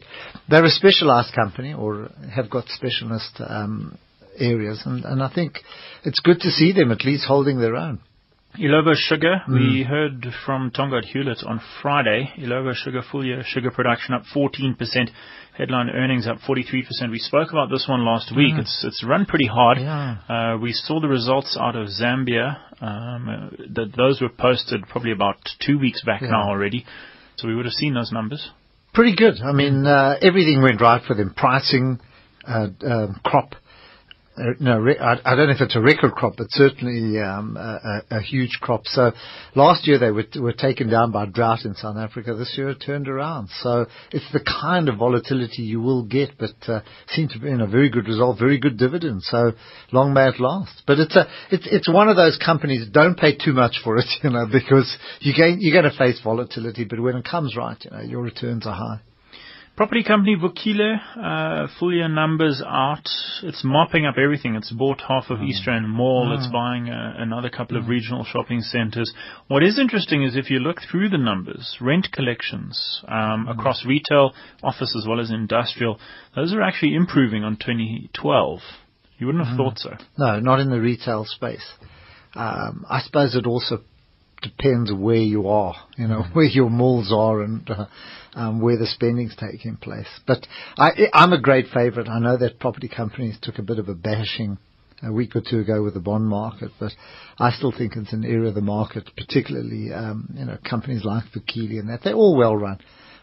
they're 0.50 0.66
a 0.66 0.70
specialized 0.70 1.34
company 1.36 1.74
or 1.74 2.10
have 2.34 2.50
got 2.50 2.68
specialist 2.70 3.40
um, 3.40 3.98
areas, 4.38 4.82
and 4.86 5.06
and 5.06 5.22
I 5.22 5.32
think 5.34 5.60
it's 6.04 6.20
good 6.20 6.40
to 6.42 6.50
see 6.50 6.74
them 6.74 6.92
at 6.92 7.06
least 7.06 7.26
holding 7.28 7.60
their 7.60 7.76
own. 7.76 8.00
Illovo 8.56 8.96
Sugar, 8.96 9.42
mm. 9.48 9.54
we 9.54 9.84
heard 9.84 10.26
from 10.46 10.72
Tongaat 10.72 11.14
Hulett 11.14 11.46
on 11.46 11.62
Friday. 11.82 12.32
Illovo 12.40 12.74
Sugar 12.74 13.04
full 13.12 13.24
year 13.24 13.44
sugar 13.46 13.70
production 13.70 14.16
up 14.16 14.24
14%, 14.36 14.76
headline 15.56 15.90
earnings 15.90 16.28
up 16.28 16.38
43%. 16.40 17.12
We 17.12 17.20
spoke 17.20 17.52
about 17.52 17.70
this 17.70 17.86
one 17.88 18.04
last 18.04 18.36
week. 18.36 18.56
Mm. 18.56 18.62
It's 18.62 18.84
it's 18.84 19.04
run 19.04 19.26
pretty 19.26 19.46
hard. 19.46 19.78
Yeah. 19.78 20.18
Uh, 20.28 20.58
we 20.58 20.72
saw 20.74 21.00
the 21.00 21.08
results 21.08 21.56
out 21.60 21.76
of 21.76 21.88
Zambia. 21.88 22.58
Um, 22.82 23.30
uh, 23.30 23.64
that 23.76 23.94
those 23.96 24.22
were 24.22 24.30
posted 24.30 24.88
probably 24.88 25.12
about 25.12 25.38
two 25.64 25.78
weeks 25.78 26.04
back 26.04 26.22
yeah. 26.22 26.30
now 26.30 26.50
already. 26.50 26.86
So 27.36 27.48
we 27.48 27.56
would 27.56 27.66
have 27.66 27.74
seen 27.74 27.94
those 27.94 28.12
numbers. 28.12 28.50
Pretty 28.94 29.16
good. 29.16 29.36
I 29.44 29.52
mean, 29.52 29.86
uh, 29.86 30.16
everything 30.22 30.64
went 30.64 30.82
right 30.82 31.04
for 31.04 31.14
them. 31.14 31.34
Pricing, 31.36 32.00
uh, 32.48 32.68
um, 32.84 33.20
crop 33.24 33.54
uh, 33.54 33.58
no, 34.60 34.88
I, 34.88 35.16
I 35.26 35.36
don't 35.36 35.48
know 35.48 35.54
if 35.54 35.62
it's 35.62 35.76
a 35.76 35.82
record 35.82 36.12
crop, 36.12 36.36
but 36.38 36.48
certainly 36.50 37.20
um, 37.20 37.58
a, 37.58 38.02
a, 38.12 38.22
huge 38.22 38.60
crop. 38.62 38.82
So 38.86 39.12
last 39.56 39.88
year 39.88 39.98
they 39.98 40.12
were, 40.12 40.26
were 40.36 40.54
taken 40.54 40.90
down 40.90 41.12
by 41.12 41.26
drought 41.26 41.66
in 41.66 41.74
South 41.74 41.98
Africa. 41.98 42.36
This 42.36 42.54
year 42.58 42.70
it 42.70 42.84
turned 42.86 43.08
around. 43.08 43.50
So 43.62 43.88
it's 44.12 44.32
the 44.32 44.40
kind 44.40 44.90
of 44.90 44.98
volatility 44.98 45.64
you 45.64 45.82
will 45.82 46.04
get, 46.04 46.38
but 46.38 46.56
uh, 46.68 46.82
seems 47.10 47.34
to 47.34 47.40
be 47.40 47.50
in 47.50 47.62
a 47.62 47.68
very 47.68 47.90
good 47.90 48.08
result, 48.08 48.38
very 48.40 48.60
good 48.60 48.78
dividend. 48.78 49.24
So 49.24 49.54
long 49.92 50.14
may 50.14 50.28
it 50.28 50.40
last. 50.40 50.84
But 50.86 51.00
it's 51.00 51.16
a 51.16 51.28
it's 51.52 51.68
it's 51.72 51.90
one 51.90 52.10
of 52.10 52.16
those 52.16 52.40
companies. 52.44 52.88
Don't 52.92 53.18
pay 53.18 53.36
too 53.36 53.54
much 53.54 53.82
for 53.84 53.98
it, 53.98 54.06
you 54.24 54.30
know, 54.30 54.46
because 54.52 54.98
you 55.20 55.34
gain, 55.34 55.58
you're 55.60 55.80
going 55.80 55.92
to 55.92 55.98
face 55.98 56.20
volatility. 56.24 56.86
But 56.86 57.00
when 57.00 57.16
it 57.16 57.26
comes 57.26 57.56
right, 57.58 57.78
you 57.84 57.92
know, 57.92 58.02
your 58.02 58.22
returns 58.22 58.68
are 58.68 58.76
high. 58.76 59.02
Property 59.78 60.04
company 60.04 60.36
Vukile, 60.36 61.00
uh, 61.16 61.68
full 61.78 61.94
year 61.94 62.08
numbers 62.08 62.64
out. 62.66 63.08
It's 63.44 63.64
mopping 63.64 64.08
up 64.08 64.16
everything. 64.18 64.56
It's 64.56 64.72
bought 64.72 65.02
half 65.08 65.30
of 65.30 65.38
mm. 65.38 65.48
East 65.48 65.68
Rand 65.68 65.88
Mall. 65.88 66.30
Mm. 66.30 66.38
It's 66.40 66.52
buying 66.52 66.90
uh, 66.90 67.14
another 67.18 67.52
couple 67.52 67.78
mm. 67.78 67.84
of 67.84 67.88
regional 67.88 68.26
shopping 68.26 68.62
centers. 68.62 69.14
What 69.50 69.62
is 69.62 69.78
interesting 69.78 70.24
is 70.24 70.36
if 70.36 70.50
you 70.50 70.58
look 70.58 70.78
through 70.82 71.10
the 71.10 71.20
numbers, 71.20 71.78
rent 71.80 72.08
collections 72.12 73.04
um, 73.08 73.46
mm. 73.46 73.52
across 73.52 73.86
retail, 73.86 74.34
office 74.64 74.96
as 74.98 75.06
well 75.08 75.20
as 75.20 75.30
industrial, 75.30 76.00
those 76.36 76.56
are 76.56 76.64
actually 76.64 76.96
improving 76.96 77.44
on 77.44 77.56
2012. 77.58 78.60
You 79.20 79.28
wouldn't 79.28 79.46
have 79.46 79.54
mm. 79.54 79.58
thought 79.58 79.78
so. 79.78 79.92
No, 80.18 80.40
not 80.40 80.60
in 80.60 80.72
the 80.72 80.82
retail 80.82 81.24
space. 81.24 81.72
Um, 82.34 82.84
I 82.90 83.02
suppose 83.02 83.36
it 83.36 83.46
also 83.46 83.82
depends 84.42 84.92
where 84.94 85.16
you 85.16 85.48
are, 85.48 85.76
you 85.98 86.08
know, 86.08 86.24
mm. 86.24 86.36
where 86.36 86.46
your 86.46 86.70
malls 86.70 87.12
are 87.14 87.42
and 87.42 87.70
uh, 87.70 87.86
um, 88.34 88.62
where 88.62 88.78
the 88.78 88.86
spending's 88.86 89.36
taking 89.36 89.78
place. 89.78 90.08
But 90.26 90.46
I, 90.78 90.92
I'm 91.14 91.34
a 91.34 91.42
great 91.42 91.68
favourite. 91.74 92.08
I 92.10 92.20
know 92.20 92.38
that 92.38 92.60
property 92.60 92.88
companies 92.88 93.38
took 93.42 93.58
a 93.58 93.64
bit 93.64 93.80
of 93.80 93.90
a 93.90 93.96
bashing 93.96 94.58
a 95.04 95.12
week 95.12 95.36
or 95.36 95.42
two 95.48 95.60
ago 95.60 95.84
with 95.84 95.94
the 95.94 96.00
bond 96.00 96.28
market, 96.28 96.72
but 96.80 96.92
I 97.38 97.52
still 97.52 97.72
think 97.72 97.94
it's 97.96 98.14
an 98.14 98.26
area 98.26 98.50
of 98.50 98.56
the 98.56 98.62
market, 98.62 99.10
particularly 99.16 99.94
um, 99.94 100.34
you 100.34 100.46
know 100.46 100.58
companies 100.68 101.04
like 101.04 101.26
Vukile 101.36 101.80
and 101.80 101.90
that 101.90 102.02
they're 102.04 102.14
all 102.14 102.36
well 102.36 102.56
run. 102.56 102.80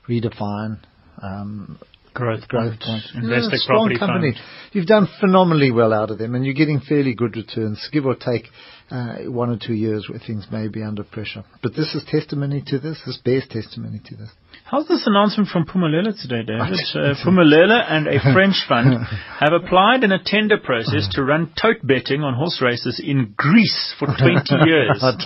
Redefine, 0.08 0.78
um, 1.22 1.78
Growth, 2.14 2.48
Growthpoint. 2.48 3.02
Investec 3.16 3.52
yeah, 3.52 3.58
strong 3.58 3.86
Property 3.86 3.98
company. 3.98 4.32
Fund. 4.32 4.44
You've 4.72 4.86
done 4.86 5.08
phenomenally 5.20 5.72
well 5.72 5.92
out 5.92 6.10
of 6.10 6.16
them, 6.18 6.34
and 6.34 6.44
you're 6.44 6.54
getting 6.54 6.80
fairly 6.80 7.14
good 7.14 7.36
returns, 7.36 7.86
give 7.92 8.06
or 8.06 8.14
take 8.14 8.48
uh, 8.90 9.16
one 9.26 9.50
or 9.50 9.58
two 9.58 9.74
years 9.74 10.08
where 10.08 10.18
things 10.18 10.46
may 10.50 10.68
be 10.68 10.82
under 10.82 11.04
pressure. 11.04 11.44
But 11.62 11.74
this 11.74 11.94
is 11.94 12.02
testimony 12.08 12.62
to 12.68 12.78
this. 12.78 13.02
This 13.04 13.18
bears 13.24 13.46
testimony 13.48 14.00
to 14.06 14.16
this. 14.16 14.30
How's 14.64 14.88
this 14.88 15.06
announcement 15.06 15.50
from 15.50 15.66
Phumelela 15.66 16.18
today, 16.20 16.42
David? 16.46 16.78
Uh, 16.94 17.14
Phumelela 17.24 17.84
and 17.90 18.08
a 18.08 18.18
French 18.32 18.56
fund 18.68 19.04
have 19.40 19.52
applied 19.52 20.04
in 20.04 20.12
a 20.12 20.22
tender 20.24 20.56
process 20.58 21.08
to 21.12 21.22
run 21.22 21.52
tote 21.60 21.82
betting 21.82 22.22
on 22.22 22.34
horse 22.34 22.62
races 22.62 22.98
in 23.04 23.34
Greece 23.36 23.94
for 23.98 24.06
20 24.06 24.64
years. 24.66 25.02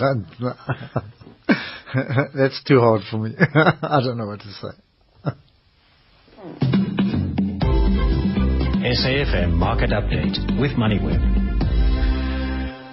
That's 2.35 2.63
too 2.63 2.79
hard 2.79 3.01
for 3.09 3.17
me. 3.17 3.33
I 3.37 4.01
don't 4.03 4.17
know 4.17 4.27
what 4.27 4.41
to 4.41 4.51
say. 4.51 4.69
SAFM 8.89 9.51
Market 9.53 9.91
Update 9.91 10.59
with 10.59 10.71
MoneyWeb. 10.71 11.58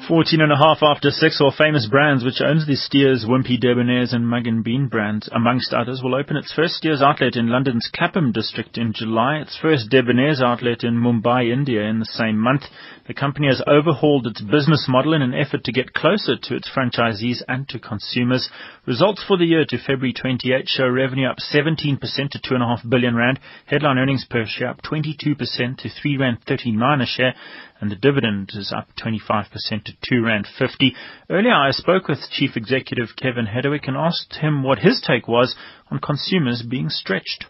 14 0.08 0.40
and 0.40 0.52
a 0.52 0.56
half 0.56 0.78
after 0.82 1.10
six, 1.10 1.40
or 1.40 1.50
famous 1.50 1.88
brands, 1.90 2.22
which 2.22 2.40
owns 2.40 2.64
the 2.64 2.76
Steers, 2.76 3.26
Wimpy, 3.28 3.58
Debonairs 3.58 4.14
and 4.14 4.28
Mug 4.28 4.46
and 4.46 4.62
Bean 4.62 4.86
brands, 4.86 5.28
amongst 5.34 5.74
others, 5.74 6.00
will 6.00 6.14
open 6.14 6.36
its 6.36 6.52
first 6.52 6.74
Steers 6.74 7.02
outlet 7.02 7.34
in 7.34 7.48
London's 7.48 7.90
Clapham 7.92 8.30
district 8.30 8.78
in 8.78 8.92
July, 8.92 9.38
its 9.38 9.58
first 9.60 9.90
Debonairs 9.90 10.40
outlet 10.40 10.84
in 10.84 10.94
Mumbai, 10.94 11.52
India 11.52 11.82
in 11.82 11.98
the 11.98 12.04
same 12.04 12.38
month. 12.38 12.62
The 13.08 13.14
company 13.14 13.48
has 13.48 13.62
overhauled 13.66 14.28
its 14.28 14.40
business 14.40 14.86
model 14.88 15.12
in 15.12 15.22
an 15.22 15.34
effort 15.34 15.64
to 15.64 15.72
get 15.72 15.92
closer 15.92 16.36
to 16.36 16.54
its 16.54 16.70
franchisees 16.70 17.42
and 17.48 17.68
to 17.68 17.80
consumers. 17.80 18.48
Results 18.86 19.24
for 19.26 19.36
the 19.36 19.44
year 19.44 19.64
to 19.68 19.78
February 19.78 20.12
28 20.12 20.68
show 20.68 20.88
revenue 20.88 21.28
up 21.28 21.38
17% 21.38 21.98
to 21.98 22.38
2.5 22.38 22.88
billion 22.88 23.16
rand, 23.16 23.40
headline 23.66 23.98
earnings 23.98 24.24
per 24.28 24.44
share 24.46 24.70
up 24.70 24.82
22% 24.82 25.36
to 25.78 25.88
3 25.88 26.16
rand 26.16 26.38
39 26.46 27.00
a 27.00 27.06
share, 27.06 27.34
and 27.80 27.90
the 27.90 27.96
dividend 27.96 28.50
is 28.54 28.72
up 28.74 28.88
25% 29.02 29.50
to 29.84 29.92
2 30.08 30.22
rand 30.22 30.46
50. 30.58 30.94
Earlier 31.30 31.54
I 31.54 31.70
spoke 31.70 32.08
with 32.08 32.30
Chief 32.30 32.56
Executive 32.56 33.08
Kevin 33.16 33.46
Hedderwick 33.46 33.86
and 33.86 33.96
asked 33.96 34.38
him 34.40 34.62
what 34.62 34.78
his 34.78 35.02
take 35.06 35.28
was 35.28 35.54
on 35.90 35.98
consumers 35.98 36.62
being 36.62 36.88
stretched. 36.88 37.46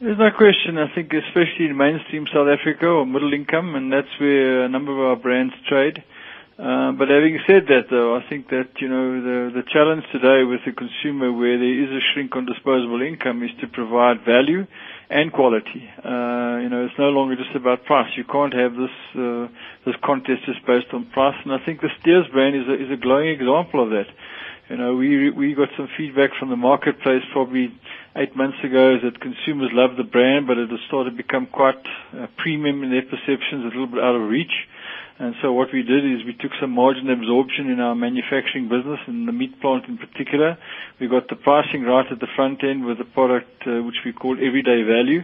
There's 0.00 0.18
no 0.18 0.30
question. 0.32 0.78
I 0.78 0.88
think 0.94 1.12
especially 1.12 1.68
in 1.68 1.76
mainstream 1.76 2.24
South 2.32 2.48
Africa 2.48 2.86
or 2.86 3.04
middle 3.04 3.34
income, 3.34 3.74
and 3.74 3.92
that's 3.92 4.08
where 4.18 4.64
a 4.64 4.68
number 4.68 4.92
of 4.92 4.98
our 4.98 5.16
brands 5.16 5.52
trade. 5.68 6.02
Uh, 6.56 6.92
but 6.92 7.08
having 7.08 7.38
said 7.46 7.68
that, 7.68 7.88
though, 7.88 8.16
I 8.16 8.24
think 8.28 8.48
that 8.48 8.68
you 8.80 8.88
know 8.88 9.20
the 9.20 9.60
the 9.60 9.64
challenge 9.72 10.04
today 10.12 10.44
with 10.44 10.60
the 10.64 10.72
consumer, 10.72 11.32
where 11.32 11.56
there 11.56 11.84
is 11.84 11.88
a 11.88 12.00
shrink 12.12 12.36
on 12.36 12.44
disposable 12.44 13.00
income, 13.00 13.42
is 13.42 13.52
to 13.60 13.68
provide 13.68 14.24
value 14.24 14.64
and 15.10 15.32
quality. 15.32 15.82
Uh, 15.98 16.62
you 16.62 16.70
know, 16.70 16.86
it's 16.86 16.98
no 16.98 17.10
longer 17.10 17.34
just 17.34 17.54
about 17.56 17.84
price. 17.84 18.10
You 18.16 18.24
can't 18.24 18.54
have 18.54 18.72
this 18.72 18.96
uh, 19.18 19.48
this 19.84 19.96
contest 20.04 20.46
just 20.46 20.64
based 20.64 20.94
on 20.94 21.10
price. 21.10 21.34
And 21.44 21.52
I 21.52 21.58
think 21.66 21.80
the 21.80 21.90
Steers 22.00 22.26
brand 22.32 22.54
is 22.54 22.68
a, 22.68 22.74
is 22.74 22.90
a 22.94 22.96
glowing 22.96 23.28
example 23.28 23.82
of 23.82 23.90
that. 23.90 24.06
You 24.70 24.76
know, 24.76 24.94
we 24.94 25.30
we 25.30 25.54
got 25.54 25.68
some 25.76 25.88
feedback 25.98 26.30
from 26.38 26.48
the 26.50 26.56
marketplace 26.56 27.26
probably 27.32 27.74
eight 28.16 28.36
months 28.36 28.58
ago 28.62 28.98
that 29.02 29.20
consumers 29.20 29.70
love 29.72 29.96
the 29.96 30.06
brand, 30.06 30.46
but 30.46 30.58
it 30.58 30.70
has 30.70 30.78
started 30.86 31.10
to 31.10 31.16
become 31.16 31.46
quite 31.46 31.82
uh, 32.14 32.26
premium 32.38 32.84
in 32.84 32.90
their 32.90 33.02
perceptions, 33.02 33.66
a 33.66 33.74
little 33.74 33.88
bit 33.90 33.98
out 33.98 34.14
of 34.14 34.30
reach. 34.30 34.54
And 35.20 35.34
so 35.42 35.52
what 35.52 35.68
we 35.70 35.82
did 35.82 36.00
is 36.00 36.24
we 36.24 36.32
took 36.32 36.52
some 36.58 36.70
margin 36.70 37.10
absorption 37.10 37.68
in 37.68 37.78
our 37.78 37.94
manufacturing 37.94 38.72
business, 38.72 38.98
in 39.06 39.26
the 39.26 39.32
meat 39.32 39.60
plant 39.60 39.84
in 39.84 39.98
particular. 39.98 40.56
We 40.98 41.08
got 41.08 41.28
the 41.28 41.36
pricing 41.36 41.82
right 41.82 42.06
at 42.10 42.20
the 42.20 42.26
front 42.34 42.64
end 42.64 42.86
with 42.86 42.96
a 43.00 43.04
product 43.04 43.52
uh, 43.68 43.84
which 43.84 44.00
we 44.02 44.14
call 44.14 44.32
everyday 44.40 44.80
value. 44.80 45.20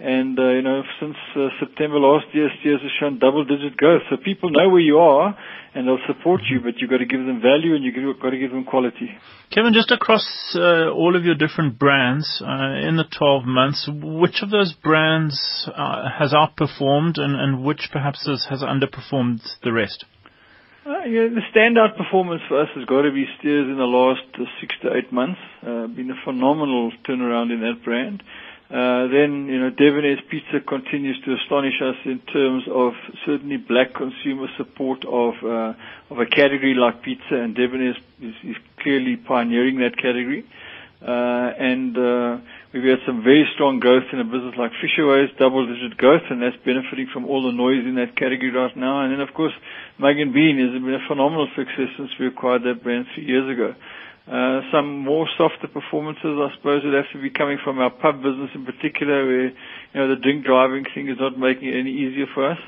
And, 0.00 0.38
uh, 0.38 0.48
you 0.48 0.62
know, 0.62 0.82
since 1.00 1.14
uh, 1.36 1.48
September 1.60 1.98
last 1.98 2.26
year, 2.32 2.50
Steers 2.60 2.80
has 2.82 2.90
shown 2.98 3.20
double-digit 3.20 3.76
growth. 3.76 4.02
So 4.10 4.16
people 4.16 4.50
know 4.50 4.68
where 4.68 4.80
you 4.80 4.98
are, 4.98 5.36
and 5.74 5.86
they'll 5.86 6.02
support 6.06 6.40
you, 6.50 6.60
but 6.60 6.74
you've 6.78 6.90
got 6.90 6.98
to 6.98 7.06
give 7.06 7.20
them 7.20 7.40
value 7.40 7.74
and 7.74 7.84
you've 7.84 8.20
got 8.20 8.30
to 8.30 8.38
give 8.38 8.50
them 8.50 8.64
quality. 8.64 9.10
Kevin, 9.50 9.72
just 9.72 9.90
across 9.90 10.24
uh, 10.56 10.90
all 10.90 11.16
of 11.16 11.24
your 11.24 11.34
different 11.34 11.78
brands 11.78 12.42
uh, 12.42 12.86
in 12.86 12.96
the 12.96 13.04
12 13.16 13.44
months, 13.44 13.88
which 13.92 14.42
of 14.42 14.50
those 14.50 14.72
brands 14.72 15.68
uh, 15.74 16.08
has 16.18 16.32
outperformed 16.32 17.18
and, 17.18 17.34
and 17.34 17.64
which 17.64 17.88
perhaps 17.92 18.26
has, 18.26 18.46
has 18.50 18.62
underperformed 18.62 19.40
the 19.62 19.72
rest? 19.72 20.04
Uh, 20.86 21.00
yeah, 21.08 21.28
the 21.32 21.40
standout 21.54 21.96
performance 21.96 22.42
for 22.46 22.60
us 22.60 22.68
has 22.76 22.84
got 22.84 23.02
to 23.02 23.10
be 23.10 23.24
Steers 23.38 23.66
in 23.66 23.78
the 23.78 23.88
last 23.88 24.20
uh, 24.34 24.44
six 24.60 24.74
to 24.82 24.94
eight 24.94 25.10
months. 25.12 25.40
Uh, 25.62 25.86
been 25.86 26.10
a 26.10 26.24
phenomenal 26.24 26.92
turnaround 27.08 27.50
in 27.50 27.60
that 27.60 27.82
brand. 27.82 28.22
Uh, 28.70 29.08
then, 29.08 29.46
you 29.46 29.60
know, 29.60 29.70
Debonairs 29.70 30.26
Pizza 30.28 30.58
continues 30.66 31.20
to 31.24 31.34
astonish 31.34 31.80
us 31.82 31.96
in 32.06 32.18
terms 32.20 32.64
of 32.70 32.94
certainly 33.26 33.58
black 33.58 33.92
consumer 33.94 34.48
support 34.56 35.04
of 35.04 35.34
uh, 35.44 35.74
of 36.10 36.18
a 36.18 36.24
category 36.26 36.72
like 36.74 37.02
pizza, 37.02 37.36
and 37.36 37.54
Debonairs 37.54 37.96
is, 38.20 38.56
clearly 38.78 39.16
pioneering 39.16 39.78
that 39.78 39.96
category. 39.96 40.44
Uh, 41.00 41.52
and 41.58 41.96
uh, 41.96 42.38
we've 42.72 42.84
had 42.84 43.00
some 43.06 43.22
very 43.22 43.46
strong 43.54 43.80
growth 43.80 44.04
in 44.12 44.20
a 44.20 44.24
business 44.24 44.54
like 44.56 44.72
Fishaways, 44.80 45.36
double-digit 45.38 45.96
growth, 45.98 46.22
and 46.30 46.40
that's 46.40 46.56
benefiting 46.64 47.08
from 47.12 47.26
all 47.26 47.42
the 47.44 47.52
noise 47.52 47.84
in 47.84 47.96
that 47.96 48.16
category 48.16 48.50
right 48.50 48.76
now. 48.76 49.02
And 49.02 49.12
then, 49.12 49.20
of 49.20 49.32
course, 49.34 49.52
Mug 49.98 50.18
and 50.18 50.32
Bean 50.32 50.58
has 50.58 50.72
been 50.72 50.94
a 50.94 51.06
phenomenal 51.06 51.48
success 51.54 51.88
since 51.96 52.10
we 52.18 52.26
acquired 52.26 52.62
that 52.64 52.82
brand 52.82 53.06
three 53.14 53.24
years 53.24 53.48
ago. 53.48 53.74
Uh, 54.24 54.64
some 54.72 55.04
more 55.04 55.28
softer 55.36 55.68
performances, 55.68 56.24
I 56.24 56.48
suppose, 56.56 56.82
would 56.82 56.94
have 56.94 57.12
to 57.12 57.20
be 57.20 57.28
coming 57.28 57.58
from 57.62 57.78
our 57.78 57.90
pub 57.90 58.22
business 58.22 58.48
in 58.54 58.64
particular, 58.64 59.26
where 59.26 59.48
you 59.48 59.94
know 59.94 60.08
the 60.08 60.16
drink 60.16 60.46
driving 60.46 60.84
thing 60.94 61.08
is 61.08 61.20
not 61.20 61.38
making 61.38 61.68
it 61.68 61.76
any 61.76 61.92
easier 61.92 62.24
for 62.32 62.50
us. 62.50 62.58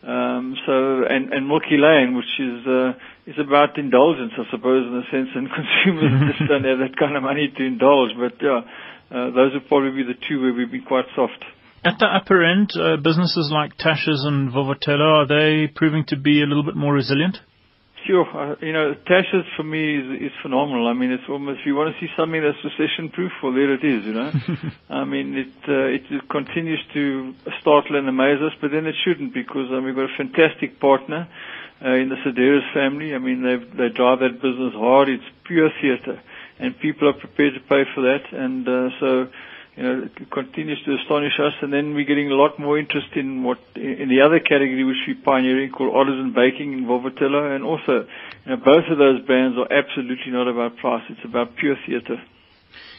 Um, 0.00 0.56
so, 0.64 1.04
and, 1.08 1.32
and 1.32 1.48
Milky 1.48 1.76
Lane, 1.76 2.16
which 2.16 2.32
is 2.40 2.66
uh, 2.66 2.92
is 3.26 3.36
about 3.36 3.76
indulgence, 3.76 4.32
I 4.36 4.44
suppose, 4.50 4.84
in 4.88 4.96
a 4.96 5.04
sense, 5.12 5.28
and 5.36 5.48
consumers 5.60 6.32
just 6.36 6.48
don't 6.48 6.64
have 6.64 6.80
that 6.80 6.96
kind 6.96 7.16
of 7.16 7.22
money 7.22 7.52
to 7.52 7.62
indulge. 7.62 8.16
But 8.16 8.40
yeah, 8.40 8.64
uh, 9.12 9.30
those 9.36 9.52
would 9.52 9.68
probably 9.68 9.92
be 9.92 10.08
the 10.08 10.16
two 10.28 10.40
where 10.40 10.52
we've 10.52 10.70
been 10.70 10.88
quite 10.88 11.04
soft. 11.14 11.44
At 11.84 11.98
the 12.00 12.06
upper 12.08 12.42
end, 12.42 12.72
uh, 12.76 12.96
businesses 12.96 13.52
like 13.52 13.76
Tasha's 13.76 14.24
and 14.24 14.50
Vovo 14.50 14.72
Telo, 14.72 15.20
are 15.20 15.26
they 15.28 15.68
proving 15.68 16.04
to 16.08 16.16
be 16.16 16.40
a 16.40 16.46
little 16.46 16.64
bit 16.64 16.76
more 16.76 16.94
resilient? 16.94 17.36
Sure. 18.06 18.26
Uh, 18.26 18.56
you 18.60 18.72
know, 18.72 18.94
Tasha's 19.06 19.46
for 19.56 19.62
me 19.62 19.96
is, 19.96 20.22
is 20.22 20.32
phenomenal. 20.42 20.88
I 20.88 20.92
mean, 20.92 21.10
it's 21.10 21.24
almost, 21.28 21.60
if 21.60 21.66
you 21.66 21.74
want 21.74 21.94
to 21.94 22.00
see 22.00 22.10
something 22.16 22.40
that's 22.42 22.58
recession 22.62 23.08
proof, 23.08 23.32
well, 23.42 23.52
there 23.52 23.72
it 23.72 23.82
is, 23.84 24.04
you 24.04 24.12
know. 24.12 24.32
I 24.90 25.04
mean, 25.04 25.34
it, 25.36 25.54
uh, 25.66 25.86
it, 25.86 26.02
it 26.10 26.28
continues 26.28 26.80
to 26.92 27.34
startle 27.60 27.96
and 27.96 28.08
amaze 28.08 28.42
us, 28.42 28.52
but 28.60 28.70
then 28.70 28.86
it 28.86 28.94
shouldn't 29.04 29.32
because, 29.32 29.68
I 29.70 29.76
mean, 29.76 29.84
we've 29.84 29.96
got 29.96 30.10
a 30.10 30.16
fantastic 30.18 30.80
partner, 30.80 31.28
uh, 31.84 31.90
in 31.94 32.08
the 32.08 32.16
Sideris 32.16 32.72
family. 32.72 33.14
I 33.14 33.18
mean, 33.18 33.42
they 33.42 33.56
they 33.56 33.88
drive 33.92 34.20
that 34.20 34.40
business 34.40 34.72
hard. 34.74 35.08
It's 35.08 35.24
pure 35.44 35.70
theater 35.80 36.20
and 36.58 36.78
people 36.78 37.08
are 37.08 37.12
prepared 37.14 37.54
to 37.54 37.60
pay 37.60 37.82
for 37.94 38.02
that. 38.02 38.32
And, 38.32 38.68
uh, 38.68 38.88
so, 39.00 39.28
you 39.76 39.82
know, 39.82 40.06
it 40.06 40.30
continues 40.30 40.78
to 40.86 40.94
astonish 41.02 41.34
us. 41.40 41.52
And 41.62 41.72
then 41.72 41.94
we're 41.94 42.06
getting 42.06 42.30
a 42.30 42.34
lot 42.34 42.58
more 42.58 42.78
interest 42.78 43.08
in 43.16 43.42
what 43.42 43.58
in 43.74 44.08
the 44.08 44.22
other 44.24 44.38
category 44.38 44.84
which 44.84 45.02
we're 45.06 45.24
pioneering 45.24 45.70
called 45.70 45.94
artisan 45.94 46.32
baking 46.34 46.72
in 46.72 46.84
Vovo 46.86 47.10
Telo. 47.10 47.54
And 47.54 47.64
also, 47.64 48.06
you 48.46 48.50
know, 48.50 48.56
both 48.56 48.86
of 48.90 48.98
those 48.98 49.24
brands 49.26 49.58
are 49.58 49.70
absolutely 49.72 50.30
not 50.30 50.46
about 50.46 50.76
price. 50.76 51.02
It's 51.10 51.24
about 51.24 51.56
pure 51.56 51.76
theatre. 51.86 52.22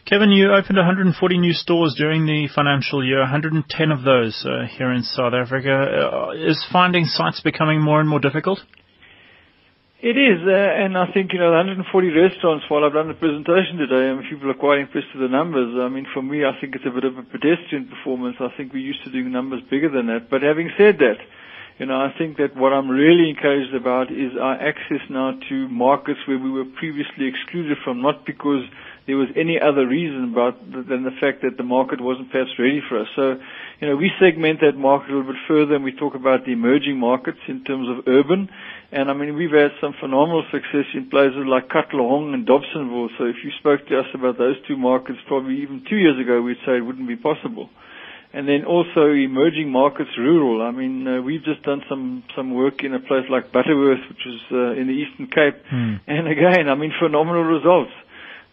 Kevin, 0.06 0.30
you 0.30 0.52
opened 0.54 0.78
140 0.78 1.38
new 1.40 1.54
stores 1.54 1.96
during 1.98 2.28
the 2.28 2.48
financial 2.54 3.04
year, 3.04 3.22
110 3.22 3.92
of 3.92 4.04
those 4.04 4.46
uh, 4.46 4.68
here 4.68 4.92
in 4.92 5.02
South 5.02 5.34
Africa. 5.34 5.72
Uh, 5.74 6.32
is 6.48 6.64
finding 6.72 7.06
sites 7.06 7.42
becoming 7.42 7.82
more 7.82 8.00
and 8.00 8.08
more 8.08 8.20
difficult? 8.20 8.60
It 10.06 10.22
is, 10.22 10.38
uh, 10.46 10.54
and 10.54 10.96
I 10.96 11.10
think, 11.18 11.34
you 11.34 11.40
know, 11.40 11.50
140 11.50 11.82
restaurants, 12.14 12.70
while 12.70 12.86
I've 12.86 12.94
done 12.94 13.08
the 13.08 13.18
presentation 13.18 13.82
today, 13.82 14.14
and 14.14 14.22
people 14.30 14.52
are 14.52 14.54
quite 14.54 14.78
impressed 14.78 15.10
with 15.18 15.26
the 15.26 15.34
numbers. 15.34 15.74
I 15.82 15.90
mean, 15.90 16.06
for 16.14 16.22
me, 16.22 16.46
I 16.46 16.54
think 16.62 16.76
it's 16.76 16.86
a 16.86 16.94
bit 16.94 17.06
of 17.10 17.18
a 17.18 17.24
pedestrian 17.24 17.90
performance. 17.90 18.38
I 18.40 18.54
think 18.56 18.70
we're 18.72 18.86
used 18.86 19.04
to 19.06 19.10
doing 19.10 19.32
numbers 19.32 19.64
bigger 19.66 19.90
than 19.90 20.06
that. 20.14 20.30
But 20.30 20.44
having 20.44 20.70
said 20.78 21.02
that, 21.02 21.18
you 21.80 21.88
know, 21.88 21.98
I 21.98 22.14
think 22.22 22.38
that 22.38 22.56
what 22.56 22.70
I'm 22.72 22.88
really 22.88 23.34
encouraged 23.34 23.74
about 23.74 24.12
is 24.12 24.38
our 24.40 24.54
access 24.54 25.02
now 25.10 25.40
to 25.50 25.68
markets 25.70 26.22
where 26.28 26.38
we 26.38 26.52
were 26.52 26.66
previously 26.78 27.26
excluded 27.26 27.80
from, 27.84 28.04
not 28.06 28.28
because 28.30 28.62
there 29.08 29.18
was 29.18 29.30
any 29.36 29.60
other 29.60 29.86
reason 29.88 30.32
about 30.32 30.62
than 30.70 31.02
the 31.02 31.18
fact 31.20 31.42
that 31.42 31.58
the 31.58 31.64
market 31.64 32.00
wasn't 32.00 32.32
perhaps 32.32 32.52
ready 32.58 32.82
for 32.88 33.02
us. 33.02 33.08
So, 33.16 33.42
you 33.82 33.90
know, 33.90 33.96
we 33.96 34.12
segment 34.22 34.62
that 34.62 34.78
market 34.78 35.10
a 35.10 35.18
little 35.18 35.34
bit 35.34 35.42
further 35.48 35.76
and 35.76 35.84
we 35.84 35.92
talk 35.92 36.16
about 36.16 36.46
the 36.46 36.54
emerging 36.54 36.98
markets 36.98 37.42
in 37.48 37.64
terms 37.64 37.90
of 37.90 38.08
urban. 38.08 38.50
And 38.92 39.10
I 39.10 39.14
mean, 39.14 39.36
we've 39.36 39.52
had 39.52 39.72
some 39.82 39.94
phenomenal 40.00 40.44
success 40.52 40.86
in 40.94 41.10
places 41.10 41.44
like 41.46 41.70
Katlehong 41.70 42.34
and 42.34 42.48
Dobsonville. 42.48 43.10
So 43.18 43.26
if 43.26 43.38
you 43.44 43.52
spoke 43.60 43.88
to 43.88 44.00
us 44.00 44.06
about 44.14 44.38
those 44.38 44.56
two 44.68 44.78
markets 44.78 45.20
probably 45.28 45.62
even 45.62 45.84
two 45.90 45.98
years 45.98 46.20
ago, 46.20 46.42
we'd 46.42 46.58
say 46.66 46.78
it 46.78 46.86
wouldn't 46.86 47.08
be 47.08 47.16
possible. 47.16 47.70
And 48.34 48.48
then 48.48 48.66
also 48.66 49.12
emerging 49.12 49.72
markets 49.72 50.12
rural. 50.18 50.62
I 50.62 50.72
mean, 50.72 51.08
uh, 51.08 51.22
we've 51.22 51.44
just 51.44 51.64
done 51.64 51.82
some, 51.88 52.24
some 52.36 52.54
work 52.54 52.84
in 52.84 52.94
a 52.94 53.00
place 53.00 53.24
like 53.30 53.52
Butterworth, 53.52 54.04
which 54.10 54.26
is 54.28 54.42
uh, 54.52 54.76
in 54.76 54.88
the 54.88 54.94
Eastern 54.94 55.28
Cape. 55.28 55.56
Mm. 55.72 56.02
And 56.06 56.28
again, 56.28 56.68
I 56.68 56.76
mean, 56.76 56.92
phenomenal 57.00 57.44
results. 57.44 57.92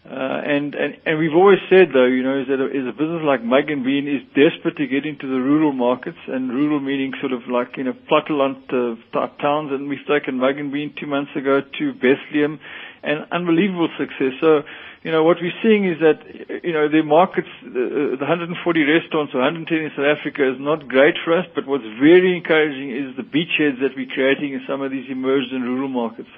Uh, 0.02 0.42
and, 0.42 0.74
and, 0.74 0.98
and 1.06 1.14
we've 1.18 1.34
always 1.34 1.62
said 1.70 1.94
though, 1.94 2.10
you 2.10 2.26
know, 2.26 2.42
is 2.42 2.50
that 2.50 2.58
a, 2.58 2.66
is 2.66 2.90
a 2.90 2.90
business 2.90 3.22
like 3.22 3.38
Mug 3.38 3.70
and 3.70 3.86
Bean 3.86 4.10
is 4.10 4.26
desperate 4.34 4.74
to 4.82 4.90
get 4.90 5.06
into 5.06 5.30
the 5.30 5.38
rural 5.38 5.70
markets 5.70 6.18
and 6.26 6.50
rural 6.50 6.80
meaning 6.80 7.14
sort 7.22 7.30
of 7.30 7.46
like, 7.46 7.78
you 7.78 7.84
know, 7.84 7.94
Platteland 8.10 8.66
uh, 8.74 8.98
type 9.14 9.38
towns 9.38 9.70
and 9.70 9.88
we've 9.88 10.02
taken 10.10 10.42
Mug 10.42 10.58
and 10.58 10.72
Bean 10.74 10.92
two 10.98 11.06
months 11.06 11.30
ago 11.38 11.62
to 11.62 11.94
Bethlehem 11.94 12.58
and 13.06 13.30
unbelievable 13.30 13.88
success. 13.94 14.34
So, 14.42 14.66
you 15.06 15.14
know, 15.14 15.22
what 15.22 15.38
we're 15.38 15.54
seeing 15.62 15.86
is 15.86 16.02
that, 16.02 16.18
you 16.66 16.74
know, 16.74 16.90
the 16.90 17.06
markets, 17.06 17.50
uh, 17.62 18.18
the 18.18 18.26
140 18.26 18.58
restaurants 18.58 19.30
or 19.34 19.38
110 19.38 19.70
in 19.70 19.90
South 19.94 20.18
Africa 20.18 20.50
is 20.50 20.58
not 20.58 20.90
great 20.90 21.14
for 21.22 21.38
us, 21.38 21.46
but 21.54 21.66
what's 21.70 21.86
very 22.02 22.34
encouraging 22.34 22.90
is 22.90 23.14
the 23.14 23.26
beachheads 23.26 23.78
that 23.78 23.94
we're 23.94 24.10
creating 24.10 24.54
in 24.58 24.66
some 24.66 24.82
of 24.82 24.90
these 24.90 25.06
emerged 25.06 25.54
and 25.54 25.62
rural 25.62 25.86
markets. 25.86 26.30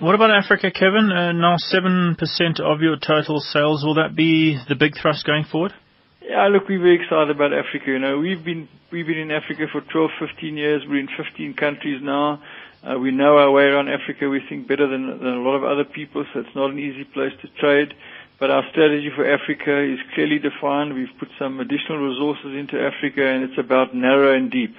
What 0.00 0.14
about 0.14 0.30
Africa, 0.30 0.70
Kevin? 0.72 1.12
Uh, 1.12 1.32
now 1.32 1.56
7% 1.60 2.16
of 2.58 2.80
your 2.80 2.96
total 2.96 3.38
sales. 3.38 3.84
Will 3.84 4.00
that 4.00 4.16
be 4.16 4.56
the 4.66 4.74
big 4.74 4.96
thrust 4.96 5.26
going 5.26 5.44
forward? 5.44 5.74
Yeah, 6.24 6.48
look, 6.48 6.70
we're 6.70 6.80
very 6.80 7.04
excited 7.04 7.28
about 7.28 7.52
Africa. 7.52 7.92
You 7.92 7.98
know, 7.98 8.16
we've 8.16 8.42
been 8.42 8.66
we've 8.90 9.06
been 9.06 9.18
in 9.18 9.30
Africa 9.30 9.68
for 9.70 9.82
12, 9.82 10.10
15 10.18 10.56
years. 10.56 10.82
We're 10.88 11.04
in 11.04 11.08
15 11.12 11.52
countries 11.52 12.00
now. 12.00 12.40
Uh, 12.80 12.98
we 12.98 13.10
know 13.10 13.36
our 13.36 13.50
way 13.50 13.64
around 13.64 13.90
Africa. 13.92 14.30
We 14.30 14.40
think 14.48 14.66
better 14.66 14.88
than, 14.88 15.20
than 15.20 15.36
a 15.36 15.44
lot 15.44 15.56
of 15.60 15.64
other 15.64 15.84
people, 15.84 16.24
so 16.32 16.40
it's 16.40 16.56
not 16.56 16.70
an 16.70 16.78
easy 16.78 17.04
place 17.04 17.36
to 17.42 17.48
trade. 17.60 17.92
But 18.38 18.50
our 18.50 18.64
strategy 18.72 19.10
for 19.14 19.28
Africa 19.28 19.84
is 19.84 20.00
clearly 20.14 20.38
defined. 20.40 20.94
We've 20.94 21.12
put 21.18 21.28
some 21.38 21.60
additional 21.60 22.00
resources 22.00 22.56
into 22.56 22.80
Africa, 22.80 23.20
and 23.20 23.44
it's 23.44 23.60
about 23.60 23.94
narrow 23.94 24.32
and 24.32 24.50
deep 24.50 24.72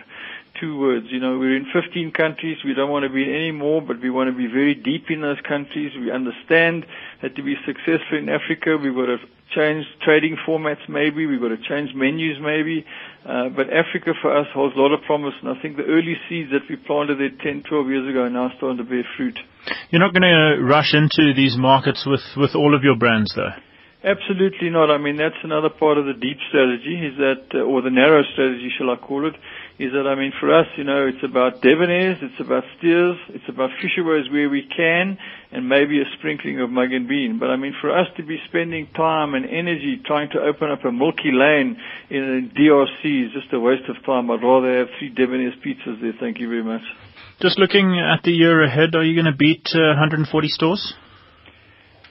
two 0.61 0.79
words. 0.79 1.07
You 1.09 1.19
know, 1.19 1.39
we're 1.39 1.57
in 1.57 1.65
15 1.73 2.11
countries. 2.11 2.57
We 2.63 2.73
don't 2.73 2.91
want 2.91 3.03
to 3.03 3.09
be 3.09 3.23
in 3.23 3.33
any 3.33 3.51
more, 3.51 3.81
but 3.81 3.99
we 3.99 4.09
want 4.09 4.29
to 4.29 4.37
be 4.37 4.45
very 4.45 4.75
deep 4.75 5.09
in 5.09 5.21
those 5.21 5.41
countries. 5.41 5.91
We 5.99 6.11
understand 6.11 6.85
that 7.21 7.35
to 7.35 7.43
be 7.43 7.55
successful 7.65 8.21
in 8.21 8.29
Africa, 8.29 8.77
we've 8.77 8.93
got 8.93 9.07
to 9.07 9.17
change 9.55 9.85
trading 10.05 10.37
formats 10.47 10.87
maybe. 10.87 11.25
We've 11.25 11.41
got 11.41 11.49
to 11.49 11.61
change 11.67 11.91
menus 11.95 12.37
maybe. 12.39 12.85
Uh, 13.25 13.49
but 13.49 13.67
Africa 13.73 14.13
for 14.21 14.35
us 14.35 14.47
holds 14.53 14.75
a 14.77 14.79
lot 14.79 14.93
of 14.93 15.01
promise, 15.03 15.33
and 15.41 15.49
I 15.49 15.61
think 15.61 15.77
the 15.77 15.83
early 15.83 16.15
seeds 16.29 16.51
that 16.51 16.69
we 16.69 16.77
planted 16.77 17.19
there 17.19 17.33
10, 17.33 17.63
12 17.67 17.87
years 17.89 18.09
ago 18.09 18.23
are 18.23 18.29
now 18.29 18.49
starting 18.57 18.77
to 18.77 18.83
bear 18.83 19.03
fruit. 19.17 19.37
You're 19.89 20.01
not 20.01 20.13
going 20.13 20.25
to 20.25 20.63
rush 20.63 20.93
into 20.93 21.33
these 21.35 21.57
markets 21.57 22.05
with, 22.05 22.23
with 22.37 22.55
all 22.55 22.75
of 22.75 22.83
your 22.83 22.95
brands, 22.95 23.33
though. 23.35 23.53
Absolutely 24.03 24.71
not. 24.71 24.89
I 24.89 24.97
mean, 24.97 25.17
that's 25.17 25.37
another 25.43 25.69
part 25.69 25.99
of 25.99 26.05
the 26.05 26.17
deep 26.17 26.37
strategy, 26.49 26.97
is 27.05 27.17
that, 27.17 27.53
uh, 27.53 27.61
or 27.61 27.83
the 27.83 27.91
narrow 27.91 28.23
strategy, 28.33 28.71
shall 28.75 28.89
I 28.89 28.95
call 28.95 29.27
it, 29.27 29.35
is 29.79 29.91
that, 29.93 30.07
I 30.07 30.15
mean, 30.15 30.31
for 30.39 30.53
us, 30.53 30.67
you 30.77 30.83
know, 30.83 31.07
it's 31.07 31.23
about 31.23 31.61
Debonairs, 31.61 32.21
it's 32.21 32.39
about 32.39 32.63
steers, 32.77 33.17
it's 33.29 33.47
about 33.49 33.69
Fishaways 33.81 34.31
where 34.31 34.49
we 34.49 34.67
can, 34.67 35.17
and 35.51 35.67
maybe 35.67 35.99
a 35.99 36.05
sprinkling 36.17 36.59
of 36.61 36.69
mug 36.69 36.91
and 36.91 37.07
bean. 37.07 37.39
But 37.39 37.49
I 37.49 37.55
mean, 37.55 37.73
for 37.81 37.89
us 37.89 38.07
to 38.17 38.23
be 38.23 38.37
spending 38.47 38.87
time 38.95 39.33
and 39.33 39.45
energy 39.45 40.01
trying 40.05 40.29
to 40.31 40.39
open 40.39 40.69
up 40.69 40.85
a 40.85 40.91
milky 40.91 41.31
lane 41.31 41.77
in 42.09 42.51
DRC 42.55 43.27
is 43.27 43.33
just 43.33 43.51
a 43.53 43.59
waste 43.59 43.89
of 43.89 44.03
time. 44.05 44.29
I'd 44.29 44.43
rather 44.43 44.79
have 44.79 44.87
three 44.99 45.13
Debonairs 45.13 45.57
pizzas 45.65 46.01
there. 46.01 46.13
Thank 46.19 46.39
you 46.39 46.47
very 46.47 46.63
much. 46.63 46.83
Just 47.41 47.57
looking 47.57 47.99
at 47.99 48.23
the 48.23 48.31
year 48.31 48.63
ahead, 48.63 48.93
are 48.93 49.03
you 49.03 49.15
going 49.15 49.31
to 49.31 49.37
beat 49.37 49.67
uh, 49.73 49.97
140 49.97 50.47
stores? 50.47 50.93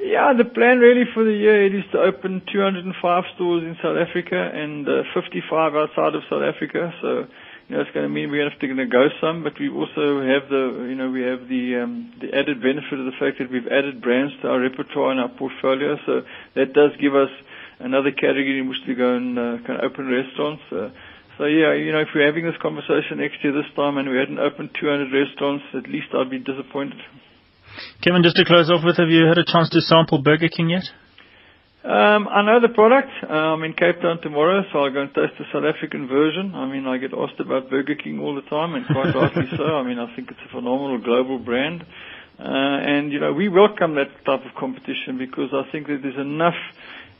Yeah, 0.00 0.32
the 0.32 0.48
plan 0.48 0.78
really 0.78 1.04
for 1.12 1.24
the 1.24 1.32
year 1.32 1.66
is 1.66 1.84
to 1.92 1.98
open 1.98 2.40
205 2.50 3.24
stores 3.36 3.62
in 3.62 3.76
South 3.82 4.00
Africa 4.00 4.32
and 4.32 4.88
uh, 4.88 5.04
55 5.12 5.76
outside 5.76 6.14
of 6.16 6.22
South 6.30 6.40
Africa. 6.40 6.90
So, 7.02 7.26
you 7.70 7.78
know, 7.78 7.86
it's 7.86 7.94
going 7.94 8.02
to 8.02 8.10
mean 8.10 8.34
we're 8.34 8.42
going 8.42 8.50
to 8.50 8.58
have 8.58 8.66
to 8.66 8.90
go 8.90 9.06
some, 9.22 9.46
but 9.46 9.54
we 9.54 9.70
also 9.70 10.26
have 10.26 10.50
the, 10.50 10.90
you 10.90 10.98
know, 10.98 11.06
we 11.06 11.22
have 11.22 11.46
the 11.46 11.86
um, 11.86 12.10
the 12.18 12.34
added 12.34 12.58
benefit 12.58 12.98
of 12.98 13.06
the 13.06 13.14
fact 13.14 13.38
that 13.38 13.46
we've 13.46 13.70
added 13.70 14.02
brands 14.02 14.34
to 14.42 14.50
our 14.50 14.58
repertoire 14.58 15.14
and 15.14 15.22
our 15.22 15.30
portfolio. 15.30 15.94
So 16.02 16.26
that 16.58 16.74
does 16.74 16.90
give 16.98 17.14
us 17.14 17.30
another 17.78 18.10
category 18.10 18.58
in 18.58 18.66
which 18.66 18.82
to 18.90 18.98
go 18.98 19.14
and 19.14 19.38
uh, 19.38 19.62
kind 19.62 19.78
of 19.78 19.86
open 19.86 20.10
restaurants. 20.10 20.66
Uh, 20.66 20.90
so 21.38 21.46
yeah, 21.46 21.78
you 21.78 21.94
know, 21.94 22.02
if 22.02 22.10
we're 22.10 22.26
having 22.26 22.42
this 22.42 22.58
conversation 22.58 23.22
next 23.22 23.38
year 23.46 23.54
this 23.54 23.70
time 23.78 24.02
and 24.02 24.10
we 24.10 24.18
hadn't 24.18 24.42
opened 24.42 24.74
200 24.74 25.14
restaurants, 25.14 25.62
at 25.70 25.86
least 25.86 26.10
I'd 26.10 26.26
be 26.26 26.42
disappointed. 26.42 26.98
Kevin, 28.02 28.26
just 28.26 28.34
to 28.34 28.44
close 28.44 28.66
off 28.66 28.82
with, 28.82 28.98
have 28.98 29.14
you 29.14 29.30
had 29.30 29.38
a 29.38 29.46
chance 29.46 29.70
to 29.70 29.80
sample 29.80 30.18
Burger 30.18 30.50
King 30.50 30.74
yet? 30.74 30.90
Um, 31.82 32.28
I 32.28 32.42
know 32.44 32.60
the 32.60 32.68
product. 32.68 33.08
Uh, 33.24 33.56
I'm 33.56 33.64
in 33.64 33.72
Cape 33.72 34.02
Town 34.02 34.20
tomorrow, 34.20 34.64
so 34.70 34.80
I'll 34.80 34.92
go 34.92 35.00
and 35.00 35.14
taste 35.14 35.32
the 35.38 35.46
South 35.50 35.64
African 35.64 36.08
version. 36.08 36.54
I 36.54 36.66
mean, 36.68 36.86
I 36.86 36.98
get 36.98 37.14
asked 37.16 37.40
about 37.40 37.70
Burger 37.70 37.94
King 37.94 38.20
all 38.20 38.34
the 38.34 38.44
time, 38.52 38.74
and 38.74 38.84
quite 38.84 39.14
rightly 39.14 39.48
so. 39.56 39.64
I 39.64 39.82
mean, 39.82 39.98
I 39.98 40.14
think 40.14 40.30
it's 40.30 40.40
a 40.44 40.50
phenomenal 40.52 40.98
global 41.00 41.38
brand. 41.38 41.80
Uh, 42.38 42.44
and, 42.44 43.12
you 43.12 43.18
know, 43.18 43.32
we 43.32 43.48
welcome 43.48 43.94
that 43.94 44.12
type 44.26 44.44
of 44.44 44.54
competition 44.60 45.16
because 45.16 45.56
I 45.56 45.72
think 45.72 45.86
that 45.86 46.00
there's 46.02 46.20
enough 46.20 46.56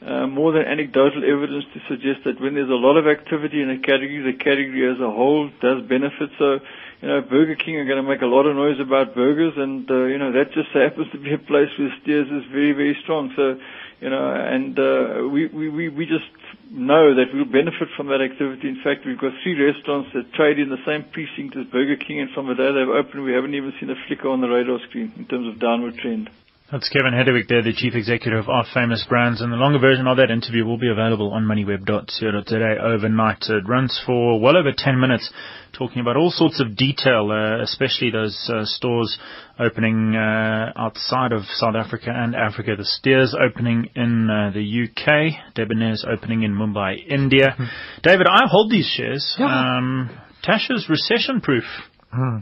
uh, 0.05 0.27
more 0.27 0.53
than 0.53 0.65
anecdotal 0.65 1.25
evidence 1.25 1.65
to 1.73 1.81
suggest 1.89 2.25
that 2.25 2.41
when 2.41 2.53
there's 2.53 2.69
a 2.69 2.77
lot 2.77 2.97
of 2.97 3.07
activity 3.09 3.63
in 3.63 3.71
a 3.71 3.79
category, 3.81 4.21
the 4.33 4.37
category 4.37 4.85
as 4.93 5.01
a 5.01 5.09
whole 5.09 5.49
does 5.61 5.89
benefit. 5.89 6.31
So, 6.39 6.61
you 7.01 7.09
know, 7.09 7.21
Burger 7.23 7.57
King 7.57 7.77
are 7.77 7.85
going 7.85 8.01
to 8.03 8.09
make 8.09 8.21
a 8.21 8.29
lot 8.29 8.45
of 8.45 8.57
noise 8.57 8.81
about 8.81 9.15
burgers, 9.15 9.55
and 9.57 9.91
uh, 9.91 10.05
you 10.05 10.19
know 10.19 10.33
that 10.33 10.53
just 10.53 10.69
happens 10.73 11.11
to 11.13 11.19
be 11.19 11.33
a 11.33 11.39
place 11.39 11.69
where 11.79 11.93
Steers 12.03 12.29
is 12.29 12.45
very, 12.53 12.73
very 12.73 12.97
strong. 13.03 13.33
So, 13.37 13.57
you 14.01 14.09
know, 14.09 14.33
and 14.33 14.79
uh, 14.79 15.29
we, 15.29 15.47
we 15.47 15.69
we 15.69 15.89
we 15.91 16.07
just 16.07 16.25
know 16.71 17.15
that 17.15 17.27
we'll 17.35 17.45
benefit 17.45 17.89
from 17.97 18.07
that 18.09 18.23
activity. 18.23 18.69
In 18.69 18.81
fact, 18.83 19.05
we've 19.05 19.19
got 19.21 19.33
three 19.43 19.61
restaurants 19.61 20.11
that 20.15 20.33
trade 20.33 20.59
in 20.59 20.71
the 20.71 20.81
same 20.87 21.05
precinct 21.05 21.57
as 21.57 21.67
Burger 21.67 21.97
King, 21.97 22.21
and 22.21 22.31
from 22.31 22.47
the 22.49 22.55
day 22.55 22.73
they've 22.73 22.89
opened, 22.89 23.25
we 23.25 23.33
haven't 23.33 23.55
even 23.55 23.75
seen 23.79 23.91
a 23.91 23.97
flicker 24.07 24.29
on 24.29 24.41
the 24.41 24.49
radar 24.49 24.79
screen 24.89 25.13
in 25.17 25.27
terms 25.27 25.47
of 25.49 25.61
downward 25.61 25.99
trend. 25.99 26.31
That's 26.73 26.89
Kevin 26.89 27.15
Hedderwick 27.15 27.49
there, 27.49 27.65
the 27.65 27.73
Chief 27.73 27.97
Executive 27.97 28.49
of 28.49 28.65
Famous 28.73 29.05
Brands, 29.09 29.41
and 29.41 29.53
the 29.53 29.57
longer 29.57 29.81
version 29.81 30.07
of 30.07 30.19
that 30.19 30.31
interview 30.31 30.65
will 30.65 30.79
be 30.79 30.89
available 30.89 31.33
on 31.33 31.45
moneyweb.co.za 31.45 32.77
overnight. 32.81 33.43
It 33.49 33.67
runs 33.67 34.01
for 34.07 34.39
well 34.39 34.57
over 34.57 34.71
10 34.77 35.01
minutes, 35.01 35.33
talking 35.77 36.01
about 36.01 36.17
all 36.17 36.31
sorts 36.31 36.61
of 36.61 36.77
detail, 36.77 37.33
uh, 37.33 37.61
especially 37.61 38.11
those 38.13 38.49
uh, 38.55 38.65
stores 38.65 39.19
opening 39.59 40.15
uh, 40.15 40.71
outside 40.77 41.33
of 41.33 41.43
South 41.55 41.75
Africa 41.75 42.13
and 42.15 42.37
Africa. 42.37 42.77
The 42.79 42.85
Steers 42.85 43.35
opening 43.35 43.91
in 43.97 44.31
uh, 44.31 44.53
the 44.55 44.63
UK, 44.63 45.55
Debonair's 45.57 46.07
opening 46.09 46.45
in 46.45 46.55
Mumbai, 46.55 47.05
India. 47.05 47.51
Hmm. 47.57 47.65
David, 48.05 48.29
I 48.31 48.47
hold 48.47 48.71
these 48.71 48.87
shares. 48.87 49.35
Yeah. 49.41 49.47
Um, 49.47 50.11
Tasha's 50.45 50.89
recession-proof. 50.89 51.65
Hmm. 52.13 52.39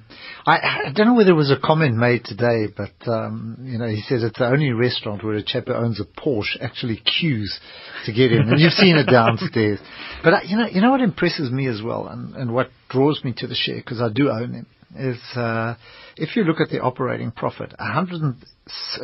I, 0.46 0.86
I 0.86 0.92
don't 0.94 1.06
know 1.08 1.14
whether 1.14 1.32
it 1.32 1.34
was 1.34 1.50
a 1.50 1.60
comment 1.62 1.94
made 1.94 2.24
today, 2.24 2.72
but 2.74 3.10
um, 3.10 3.58
you 3.60 3.76
know, 3.76 3.86
he 3.86 4.00
says 4.00 4.22
it's 4.22 4.38
the 4.38 4.46
only 4.46 4.72
restaurant 4.72 5.22
where 5.22 5.34
a 5.34 5.42
chap 5.42 5.66
who 5.66 5.74
owns 5.74 6.00
a 6.00 6.04
Porsche 6.04 6.56
actually 6.62 6.96
queues 6.96 7.60
to 8.06 8.12
get 8.12 8.32
in, 8.32 8.48
and 8.48 8.58
you've 8.58 8.72
seen 8.72 8.96
it 8.96 9.10
downstairs. 9.10 9.78
But 10.24 10.32
uh, 10.32 10.40
you 10.44 10.56
know, 10.56 10.66
you 10.66 10.80
know 10.80 10.90
what 10.90 11.02
impresses 11.02 11.50
me 11.50 11.68
as 11.68 11.82
well, 11.82 12.08
and, 12.08 12.34
and 12.34 12.52
what 12.52 12.70
draws 12.88 13.22
me 13.22 13.34
to 13.36 13.46
the 13.46 13.54
share 13.54 13.76
because 13.76 14.00
I 14.00 14.08
do 14.12 14.30
own 14.30 14.52
them 14.52 14.66
is 14.96 15.18
uh, 15.36 15.74
if 16.16 16.34
you 16.34 16.44
look 16.44 16.60
at 16.60 16.70
the 16.70 16.80
operating 16.80 17.30
profit, 17.30 17.74
a 17.78 17.92
hundred 17.92 18.22
and 18.22 18.36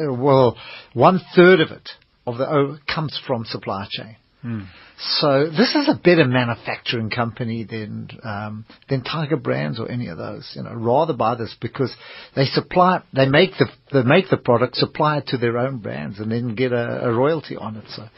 uh, 0.00 0.12
well, 0.12 0.56
one 0.92 1.20
third 1.36 1.60
of 1.60 1.70
it 1.70 1.88
of 2.26 2.38
the 2.38 2.48
oh, 2.48 2.78
comes 2.92 3.20
from 3.26 3.44
supply 3.44 3.86
chain. 3.90 4.16
Mm. 4.44 4.66
So 4.96 5.50
this 5.50 5.74
is 5.74 5.88
a 5.88 5.98
better 6.02 6.24
manufacturing 6.24 7.10
company 7.10 7.64
than 7.64 8.08
um, 8.22 8.64
than 8.88 9.02
Tiger 9.02 9.36
Brands 9.36 9.80
or 9.80 9.90
any 9.90 10.06
of 10.08 10.18
those. 10.18 10.52
You 10.54 10.62
know, 10.62 10.74
rather 10.74 11.12
buy 11.12 11.34
this 11.34 11.54
because 11.60 11.94
they 12.36 12.44
supply, 12.44 13.02
they 13.12 13.26
make 13.26 13.50
the 13.58 13.66
they 13.92 14.02
make 14.02 14.30
the 14.30 14.36
product, 14.36 14.76
supply 14.76 15.18
it 15.18 15.26
to 15.28 15.36
their 15.36 15.58
own 15.58 15.78
brands, 15.78 16.20
and 16.20 16.30
then 16.30 16.54
get 16.54 16.72
a, 16.72 17.06
a 17.08 17.12
royalty 17.12 17.56
on 17.56 17.76
it. 17.76 17.84
So 17.88 18.08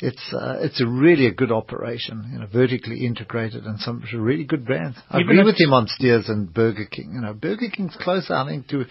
it's 0.00 0.32
uh, 0.32 0.58
it's 0.60 0.80
a 0.80 0.86
really 0.86 1.26
a 1.26 1.32
good 1.32 1.50
operation, 1.50 2.30
you 2.32 2.38
know, 2.38 2.46
vertically 2.46 3.04
integrated 3.04 3.64
and 3.64 3.78
some 3.80 4.02
really 4.14 4.44
good 4.44 4.64
brands. 4.64 4.96
I 5.10 5.20
Even 5.20 5.30
agree 5.30 5.44
with 5.44 5.60
him 5.60 5.72
on 5.72 5.88
Steers 5.88 6.28
and 6.28 6.52
Burger 6.52 6.86
King. 6.86 7.12
You 7.14 7.22
know, 7.22 7.34
Burger 7.34 7.68
King's 7.74 7.96
closer, 8.00 8.34
I 8.34 8.46
think, 8.48 8.68
to 8.68 8.84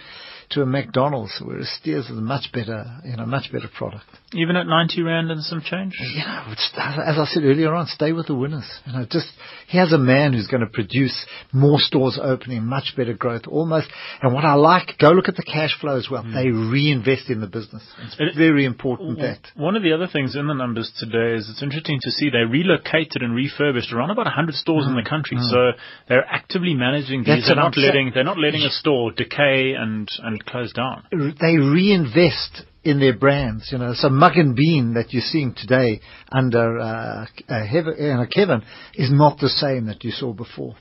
to 0.51 0.61
a 0.61 0.65
McDonald's, 0.65 1.39
whereas 1.43 1.69
Steers 1.79 2.05
is 2.05 2.17
a 2.17 2.21
much 2.21 2.51
better, 2.51 2.85
you 3.03 3.15
know, 3.15 3.25
much 3.25 3.51
better 3.51 3.69
product. 3.77 4.05
Even 4.33 4.55
at 4.55 4.67
90 4.67 5.01
Rand 5.01 5.31
and 5.31 5.43
some 5.43 5.61
change? 5.61 5.93
You 5.99 6.19
know, 6.19 6.53
as 6.77 7.17
I 7.17 7.25
said 7.25 7.43
earlier 7.43 7.73
on, 7.73 7.87
stay 7.87 8.11
with 8.11 8.27
the 8.27 8.35
winners. 8.35 8.67
You 8.85 8.93
know, 8.93 9.05
just, 9.09 9.27
he 9.67 9.77
has 9.77 9.91
a 9.91 9.97
man 9.97 10.33
who's 10.33 10.47
going 10.47 10.61
to 10.61 10.69
produce 10.69 11.25
more 11.51 11.79
stores 11.79 12.19
opening, 12.21 12.65
much 12.65 12.93
better 12.95 13.13
growth, 13.13 13.43
almost. 13.47 13.87
And 14.21 14.33
what 14.33 14.45
I 14.45 14.53
like, 14.53 14.97
go 14.99 15.09
look 15.11 15.29
at 15.29 15.35
the 15.35 15.43
cash 15.43 15.79
flow 15.79 15.97
as 15.97 16.07
well. 16.09 16.23
Mm. 16.23 16.33
They 16.33 16.49
reinvest 16.49 17.29
in 17.29 17.41
the 17.41 17.47
business. 17.47 17.83
It's 18.03 18.15
it, 18.19 18.37
very 18.37 18.65
important 18.65 19.19
that. 19.19 19.39
One 19.55 19.75
of 19.75 19.83
the 19.83 19.93
other 19.93 20.07
things 20.11 20.35
in 20.35 20.47
the 20.47 20.53
numbers 20.53 20.91
today 20.99 21.37
is 21.37 21.49
it's 21.49 21.63
interesting 21.63 21.99
to 22.01 22.11
see 22.11 22.29
they 22.29 22.45
relocated 22.49 23.21
and 23.21 23.35
refurbished 23.35 23.93
around 23.93 24.11
about 24.11 24.25
100 24.25 24.55
stores 24.55 24.85
mm. 24.85 24.89
in 24.89 24.95
the 24.95 25.01
mm. 25.01 25.09
country. 25.09 25.37
Mm. 25.37 25.49
So 25.49 25.71
they're 26.07 26.25
actively 26.25 26.73
managing 26.73 27.19
these. 27.19 27.27
That's 27.27 27.47
they're 27.47 27.55
not 27.55 27.77
letting, 27.77 28.11
they're 28.13 28.23
not 28.23 28.39
letting 28.39 28.61
a 28.61 28.71
store 28.71 29.11
decay 29.11 29.73
and, 29.73 30.07
and 30.23 30.38
close 30.45 30.73
down. 30.73 31.03
They 31.11 31.57
reinvest 31.57 32.63
in 32.83 32.99
their 32.99 33.17
brands, 33.17 33.69
you 33.71 33.77
know. 33.77 33.93
So 33.93 34.09
Mug 34.09 34.35
and 34.35 34.55
Bean 34.55 34.93
that 34.93 35.11
you're 35.13 35.21
seeing 35.21 35.53
today 35.53 36.01
under 36.31 36.79
uh, 36.79 37.25
uh, 37.47 38.25
Kevin 38.31 38.63
is 38.95 39.11
not 39.11 39.39
the 39.39 39.49
same 39.49 39.85
that 39.85 40.03
you 40.03 40.11
saw 40.11 40.33
before. 40.33 40.75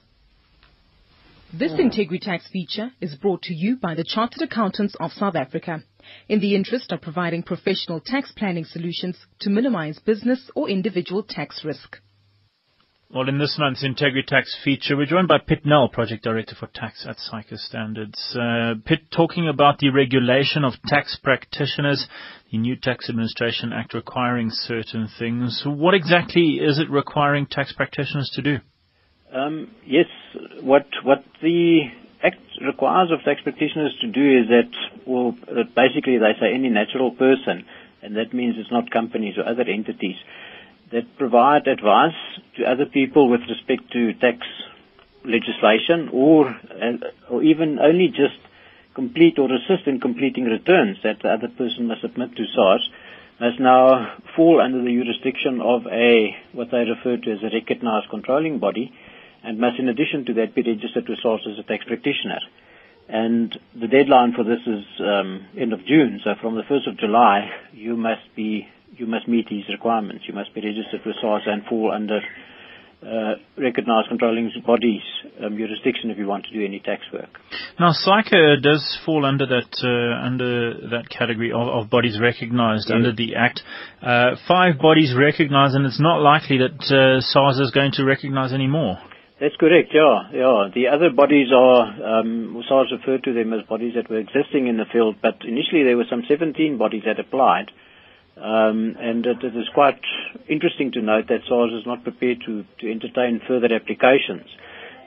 This 1.53 1.73
IntegriTax 1.73 2.51
feature 2.51 2.90
is 3.01 3.14
brought 3.14 3.40
to 3.42 3.55
you 3.55 3.77
by 3.77 3.94
the 3.94 4.05
Chartered 4.05 4.42
Accountants 4.42 4.94
of 5.01 5.12
South 5.12 5.35
Africa 5.35 5.83
in 6.29 6.40
the 6.40 6.55
interest 6.55 6.92
of 6.92 7.01
providing 7.01 7.42
professional 7.42 8.01
tax 8.05 8.33
planning 8.37 8.66
solutions 8.66 9.16
to 9.40 9.49
minimize 9.49 9.99
business 9.99 10.51
or 10.55 10.68
individual 10.68 11.23
tax 11.23 11.64
risk. 11.64 12.01
Well, 13.11 13.27
in 13.27 13.38
this 13.38 13.57
month's 13.59 13.83
IntegriTax 13.83 14.62
feature, 14.62 14.94
we're 14.94 15.07
joined 15.07 15.29
by 15.29 15.38
Piet 15.38 15.64
Nel, 15.64 15.88
Project 15.88 16.23
Director 16.23 16.55
for 16.55 16.66
Tax 16.75 17.07
at 17.09 17.16
SAICA 17.16 17.57
Standards. 17.57 18.37
Uh, 18.38 18.75
Piet, 18.85 19.11
talking 19.11 19.49
about 19.49 19.79
the 19.79 19.88
regulation 19.88 20.62
of 20.62 20.75
tax 20.87 21.16
practitioners, 21.23 22.07
the 22.53 22.59
new 22.59 22.77
Tax 22.77 23.09
Administration 23.09 23.73
Act 23.73 23.94
requiring 23.94 24.51
certain 24.51 25.09
things. 25.18 25.62
What 25.64 25.94
exactly 25.94 26.61
is 26.61 26.79
it 26.79 26.90
requiring 26.90 27.47
tax 27.47 27.73
practitioners 27.73 28.31
to 28.35 28.42
do? 28.42 28.59
Um, 29.35 29.71
yes, 29.87 30.05
what 30.61 30.85
what 31.03 31.25
the 31.40 31.85
Act 32.23 32.37
requires 32.61 33.11
of 33.11 33.25
tax 33.25 33.40
practitioners 33.40 33.97
to 34.03 34.09
do 34.09 34.21
is 34.21 34.49
that, 34.49 34.71
well, 35.07 35.35
that 35.47 35.75
basically 35.75 36.18
they 36.18 36.38
say 36.38 36.53
any 36.53 36.68
natural 36.68 37.12
person, 37.12 37.64
and 38.03 38.16
that 38.16 38.35
means 38.35 38.57
it's 38.59 38.71
not 38.71 38.90
companies 38.90 39.38
or 39.38 39.49
other 39.49 39.62
entities 39.62 40.16
that 40.92 41.16
provide 41.18 41.66
advice 41.66 42.16
to 42.57 42.64
other 42.64 42.87
people 42.87 43.29
with 43.29 43.40
respect 43.48 43.90
to 43.92 44.14
tax 44.14 44.38
legislation 45.24 46.09
or 46.12 46.48
uh, 46.48 47.31
or 47.31 47.42
even 47.42 47.79
only 47.79 48.09
just 48.09 48.38
complete 48.94 49.38
or 49.38 49.48
assist 49.53 49.87
in 49.87 50.01
completing 50.01 50.44
returns 50.44 50.96
that 51.03 51.20
the 51.22 51.29
other 51.29 51.48
person 51.48 51.87
must 51.87 52.01
submit 52.01 52.35
to 52.37 52.44
SARS 52.55 52.88
must 53.40 53.61
now 53.61 54.16
fall 54.35 54.61
under 54.61 54.83
the 54.83 54.90
jurisdiction 54.90 55.61
of 55.61 55.87
a 55.87 56.35
what 56.53 56.70
they 56.70 56.79
refer 56.85 57.16
to 57.16 57.31
as 57.33 57.38
a 57.42 57.55
recognized 57.55 58.09
controlling 58.11 58.59
body 58.59 58.92
and 59.44 59.59
must 59.59 59.79
in 59.79 59.88
addition 59.88 60.24
to 60.24 60.35
that 60.35 60.55
be 60.55 60.62
registered 60.62 61.09
with 61.09 61.18
SARS 61.22 61.46
as 61.51 61.59
a 61.59 61.62
tax 61.62 61.85
practitioner. 61.85 62.40
And 63.09 63.57
the 63.81 63.87
deadline 63.87 64.33
for 64.35 64.44
this 64.44 64.61
is 64.66 64.85
um, 65.01 65.46
end 65.57 65.72
of 65.72 65.87
June. 65.87 66.20
So 66.24 66.35
from 66.40 66.57
the 66.57 66.62
1st 66.62 66.88
of 66.88 66.98
July, 66.98 67.48
you 67.72 67.96
must 67.96 68.35
be 68.37 68.68
you 68.98 69.06
must 69.06 69.28
meet 69.28 69.48
these 69.48 69.64
requirements. 69.70 70.24
You 70.26 70.34
must 70.34 70.54
be 70.54 70.61
registered 70.61 71.00
with 71.06 71.16
SARS 71.20 71.42
and 71.46 71.64
fall 71.64 71.92
under 71.94 72.20
uh, 73.00 73.34
recognized 73.56 74.08
controlling 74.08 74.50
bodies 74.66 75.02
um, 75.40 75.56
jurisdiction 75.56 76.11
if 76.11 76.18
you 76.18 76.26
want 76.26 76.44
to 76.46 76.52
do 76.52 76.64
any 76.64 76.80
tax 76.80 77.02
work. 77.12 77.38
Now, 77.78 77.92
SAICA 77.92 78.61
does 78.61 78.98
fall 79.06 79.24
under 79.24 79.46
that 79.46 79.70
uh, 79.84 80.26
under 80.26 80.74
that 80.90 81.08
category 81.08 81.52
of, 81.52 81.68
of 81.68 81.90
bodies 81.90 82.18
recognized 82.20 82.88
yes. 82.88 82.96
under 82.96 83.12
the 83.12 83.37
Act. 83.37 83.62
Uh, 84.02 84.34
five 84.48 84.78
bodies 84.80 85.14
recognized, 85.16 85.76
and 85.76 85.87
it's 85.87 86.00
not 86.00 86.20
likely 86.20 86.58
that 86.58 86.80
uh, 86.90 87.20
SARS 87.20 87.61
is 87.61 87.70
going 87.70 87.92
to 87.92 88.04
recognize 88.04 88.52
any 88.52 88.66
more. 88.66 88.98
That's 89.40 89.54
correct, 89.54 89.94
yeah, 89.94 90.34
yeah. 90.34 90.66
The 90.74 90.88
other 90.88 91.11
bodies 91.14 91.54
are, 91.54 92.18
um, 92.18 92.61
SARS 92.68 92.90
referred 92.90 93.22
to 93.22 93.32
them 93.32 93.52
as 93.52 93.64
bodies 93.68 93.94
that 93.94 94.11
were 94.11 94.18
existing 94.18 94.66
in 94.66 94.76
the 94.76 94.87
field, 94.92 95.14
but 95.22 95.37
initially 95.46 95.84
there 95.84 95.96
were 95.96 96.11
some 96.11 96.24
17 96.26 96.76
bodies 96.76 97.04
that 97.06 97.20
applied. 97.20 97.70
Um, 98.40 98.94
and 98.98 99.27
it, 99.27 99.42
it 99.42 99.57
is 99.57 99.68
quite 99.74 100.01
interesting 100.48 100.92
to 100.92 101.03
note 101.03 101.27
that 101.29 101.42
SARS 101.48 101.72
is 101.72 101.87
not 101.87 102.05
prepared 102.05 102.38
to, 102.46 102.64
to 102.81 102.90
entertain 102.90 103.40
further 103.46 103.74
applications. 103.74 104.46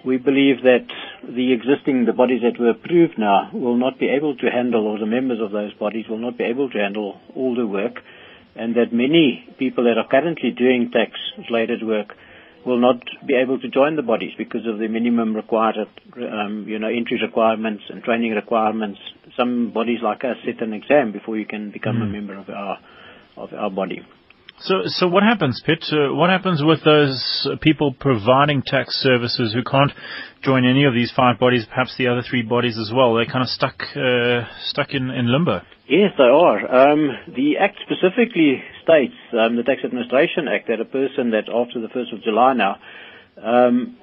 We 0.04 0.18
believe 0.18 0.64
that 0.64 0.88
the 1.24 1.54
existing, 1.54 2.06
the 2.06 2.14
bodies 2.14 2.42
that 2.42 2.60
were 2.60 2.72
approved 2.72 3.18
now 3.18 3.50
will 3.54 3.78
not 3.78 4.00
be 4.00 4.10
able 4.10 4.36
to 4.36 4.50
handle, 4.52 4.88
or 4.88 5.00
the 5.00 5.06
members 5.06 5.40
of 5.40 5.52
those 5.52 5.74
bodies 5.76 6.06
will 6.10 6.18
not 6.18 6.38
be 6.38 6.44
able 6.44 6.70
to 6.72 6.78
handle 6.78 7.22
all 7.36 7.56
the 7.56 7.68
work, 7.68 8.02
and 8.56 8.76
that 8.76 8.92
many 8.92 9.48
people 9.60 9.86
that 9.86 9.98
are 9.98 10.08
currently 10.08 10.52
doing 10.52 10.92
tax-related 10.92 11.86
work 11.86 12.16
will 12.66 12.80
not 12.80 13.02
be 13.26 13.36
able 13.36 13.60
to 13.60 13.70
join 13.70 13.96
the 13.96 14.02
bodies 14.02 14.34
because 14.38 14.68
of 14.68 14.78
the 14.78 14.88
minimum 14.88 15.36
required, 15.36 15.76
um, 16.18 16.66
you 16.68 16.78
know, 16.78 16.90
entry 16.90 17.20
requirements 17.22 17.84
and 17.90 18.04
training 18.04 18.32
requirements. 18.32 19.00
Some 19.38 19.72
bodies 19.72 20.00
like 20.04 20.24
us 20.24 20.38
set 20.46 20.62
an 20.62 20.74
exam 20.74 21.12
before 21.12 21.38
you 21.38 21.46
can 21.46 21.72
become 21.72 22.02
a 22.02 22.06
member 22.06 22.38
of 22.38 22.50
our 22.50 22.78
of 23.38 23.54
our 23.54 23.70
body. 23.70 24.02
So, 24.64 24.84
so 24.86 25.08
what 25.08 25.24
happens, 25.24 25.62
Piet? 25.66 25.84
Uh, 25.92 26.14
what 26.14 26.30
happens 26.30 26.62
with 26.64 26.84
those 26.84 27.48
people 27.62 27.96
providing 28.00 28.62
tax 28.62 28.94
services 29.02 29.54
who 29.54 29.64
can't 29.64 29.92
join 30.44 30.66
any 30.66 30.84
of 30.84 30.94
these 30.94 31.12
five 31.16 31.40
bodies, 31.40 31.66
perhaps 31.68 31.96
the 31.98 32.08
other 32.08 32.22
three 32.22 32.44
bodies 32.44 32.78
as 32.78 32.92
well? 32.94 33.16
They're 33.16 33.26
kind 33.26 33.42
of 33.42 33.50
stuck, 33.50 33.82
uh, 33.96 34.46
stuck 34.66 34.94
in, 34.94 35.10
in 35.10 35.32
limbo. 35.32 35.62
Yes, 35.90 36.12
they 36.16 36.30
are. 36.30 36.92
Um, 36.92 37.10
the 37.36 37.58
Act 37.58 37.78
specifically 37.82 38.62
states, 38.84 39.18
um, 39.34 39.56
the 39.56 39.64
Tax 39.64 39.82
Administration 39.84 40.48
Act, 40.48 40.68
that 40.68 40.80
a 40.80 40.86
person 40.86 41.32
that 41.32 41.50
after 41.50 41.82
the 41.82 41.88
1st 41.88 42.14
of 42.14 42.24
July 42.24 42.54
now 42.54 42.78
um, 43.42 43.98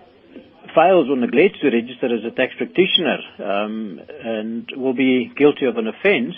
fails 0.75 1.09
or 1.09 1.17
neglects 1.17 1.61
to 1.61 1.71
register 1.71 2.07
as 2.07 2.25
a 2.27 2.35
tax 2.35 2.53
practitioner 2.59 3.19
um, 3.39 4.01
and 4.25 4.69
will 4.77 4.95
be 4.95 5.31
guilty 5.37 5.67
of 5.67 5.77
an 5.77 5.87
offence 5.87 6.35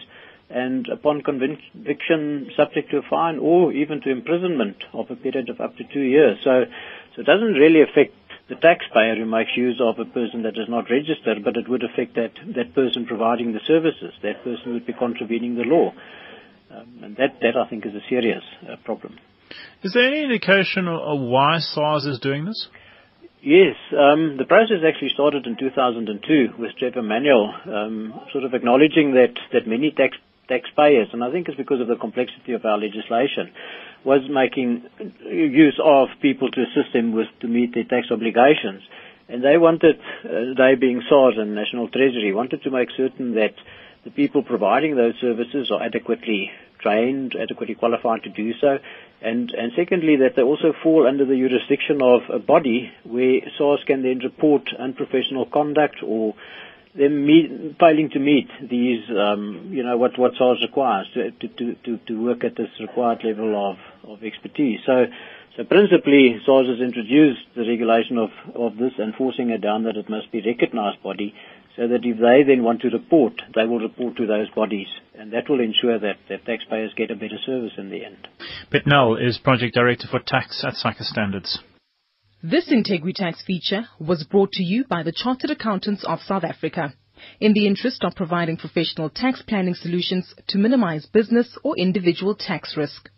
and 0.50 0.88
upon 0.88 1.22
conviction 1.22 2.50
subject 2.56 2.90
to 2.90 2.98
a 2.98 3.02
fine 3.08 3.38
or 3.38 3.72
even 3.72 4.00
to 4.02 4.10
imprisonment 4.10 4.76
of 4.92 5.10
a 5.10 5.16
period 5.16 5.48
of 5.48 5.60
up 5.60 5.76
to 5.76 5.84
two 5.92 6.00
years. 6.00 6.38
So, 6.42 6.64
so 7.14 7.22
it 7.22 7.24
doesn't 7.24 7.54
really 7.54 7.82
affect 7.82 8.14
the 8.48 8.56
taxpayer 8.56 9.14
who 9.14 9.26
makes 9.26 9.56
use 9.56 9.80
of 9.80 9.98
a 10.00 10.04
person 10.04 10.42
that 10.42 10.58
is 10.58 10.68
not 10.68 10.90
registered, 10.90 11.44
but 11.44 11.56
it 11.56 11.68
would 11.68 11.84
affect 11.84 12.16
that, 12.16 12.32
that 12.56 12.74
person 12.74 13.06
providing 13.06 13.52
the 13.52 13.60
services. 13.66 14.12
That 14.22 14.42
person 14.42 14.74
would 14.74 14.86
be 14.86 14.92
contravening 14.92 15.54
the 15.54 15.62
law. 15.62 15.94
Um, 16.70 17.00
and 17.02 17.16
that, 17.16 17.38
that 17.42 17.56
I 17.56 17.68
think 17.68 17.86
is 17.86 17.94
a 17.94 18.02
serious 18.08 18.42
uh, 18.62 18.76
problem. 18.84 19.18
Is 19.82 19.92
there 19.94 20.06
any 20.06 20.22
indication 20.22 20.88
of 20.88 21.20
why 21.20 21.58
SARS 21.58 22.04
is 22.06 22.18
doing 22.18 22.44
this? 22.44 22.68
Yes, 23.42 23.76
um, 23.92 24.36
the 24.36 24.44
process 24.44 24.84
actually 24.86 25.10
started 25.14 25.46
in 25.46 25.56
2002 25.56 26.58
with 26.58 26.72
Trevor 26.78 27.02
Manuel, 27.02 27.54
um, 27.66 28.20
sort 28.32 28.44
of 28.44 28.52
acknowledging 28.52 29.14
that, 29.14 29.32
that 29.52 29.66
many 29.66 29.92
tax 29.92 30.16
taxpayers, 30.50 31.08
and 31.12 31.22
I 31.22 31.30
think 31.30 31.48
it's 31.48 31.56
because 31.56 31.80
of 31.80 31.86
the 31.86 31.96
complexity 31.96 32.52
of 32.52 32.64
our 32.64 32.76
legislation, 32.76 33.52
was 34.04 34.22
making 34.28 34.84
use 35.24 35.78
of 35.82 36.08
people 36.20 36.50
to 36.50 36.60
assist 36.62 36.92
them 36.92 37.12
with 37.12 37.28
to 37.40 37.48
meet 37.48 37.74
their 37.74 37.84
tax 37.84 38.08
obligations. 38.10 38.82
And 39.28 39.44
they 39.44 39.56
wanted, 39.56 40.00
uh, 40.24 40.58
they 40.58 40.74
being 40.74 41.02
SARS 41.08 41.34
and 41.38 41.54
National 41.54 41.88
Treasury, 41.88 42.32
wanted 42.34 42.64
to 42.64 42.70
make 42.70 42.88
certain 42.96 43.34
that 43.36 43.54
the 44.04 44.10
people 44.10 44.42
providing 44.42 44.96
those 44.96 45.14
services 45.20 45.70
are 45.70 45.82
adequately 45.82 46.50
trained, 46.80 47.36
adequately 47.40 47.74
qualified 47.74 48.22
to 48.24 48.30
do 48.30 48.52
so, 48.60 48.78
and, 49.22 49.52
and 49.52 49.72
secondly 49.76 50.16
that 50.16 50.34
they 50.34 50.42
also 50.42 50.72
fall 50.82 51.06
under 51.06 51.24
the 51.26 51.36
jurisdiction 51.36 52.00
of 52.02 52.22
a 52.32 52.38
body 52.38 52.90
where 53.04 53.40
SARS 53.58 53.80
can 53.86 54.02
then 54.02 54.18
report 54.18 54.70
unprofessional 54.78 55.44
conduct 55.46 55.96
or 56.02 56.34
them 56.94 57.26
meet, 57.26 57.76
failing 57.78 58.10
to 58.10 58.18
meet 58.18 58.48
these, 58.68 59.02
um, 59.10 59.70
you 59.70 59.82
know, 59.82 59.96
what, 59.96 60.18
what 60.18 60.32
SARS 60.36 60.58
requires 60.62 61.06
to, 61.14 61.30
to, 61.30 61.74
to, 61.84 61.98
to 62.06 62.22
work 62.22 62.44
at 62.44 62.56
this 62.56 62.68
required 62.80 63.22
level 63.24 63.54
of, 63.54 64.10
of 64.10 64.24
expertise. 64.24 64.80
So, 64.84 65.06
so 65.56 65.64
principally, 65.64 66.40
SARS 66.44 66.66
has 66.66 66.80
introduced 66.80 67.42
the 67.54 67.62
regulation 67.62 68.18
of, 68.18 68.30
of 68.54 68.76
this 68.76 68.92
and 68.98 69.14
forcing 69.14 69.50
it 69.50 69.60
down 69.60 69.84
that 69.84 69.96
it 69.96 70.08
must 70.08 70.32
be 70.32 70.42
recognized 70.44 71.02
body 71.02 71.34
so 71.76 71.86
that 71.86 72.04
if 72.04 72.18
they 72.18 72.42
then 72.42 72.64
want 72.64 72.80
to 72.82 72.90
report, 72.90 73.40
they 73.54 73.64
will 73.64 73.78
report 73.78 74.16
to 74.16 74.26
those 74.26 74.50
bodies. 74.50 74.88
And 75.14 75.32
that 75.32 75.48
will 75.48 75.60
ensure 75.60 75.98
that, 75.98 76.16
that 76.28 76.44
taxpayers 76.44 76.92
get 76.96 77.10
a 77.10 77.14
better 77.14 77.38
service 77.46 77.72
in 77.78 77.90
the 77.90 78.04
end. 78.04 78.26
Piet 78.70 78.86
Nel 78.86 79.16
is 79.16 79.38
Project 79.38 79.74
Director 79.74 80.08
for 80.10 80.18
Tax 80.18 80.64
at 80.66 80.74
SAICA 80.74 81.04
Standards. 81.04 81.60
This 82.42 82.70
IntegriTax 82.70 83.44
feature 83.44 83.86
was 83.98 84.24
brought 84.24 84.52
to 84.52 84.62
you 84.62 84.84
by 84.86 85.02
the 85.02 85.12
Chartered 85.12 85.50
Accountants 85.50 86.04
of 86.04 86.22
South 86.22 86.42
Africa 86.42 86.94
in 87.38 87.52
the 87.52 87.66
interest 87.66 88.02
of 88.02 88.14
providing 88.14 88.56
professional 88.56 89.10
tax 89.10 89.42
planning 89.42 89.74
solutions 89.74 90.34
to 90.46 90.56
minimize 90.56 91.04
business 91.04 91.58
or 91.62 91.76
individual 91.76 92.34
tax 92.34 92.78
risk. 92.78 93.10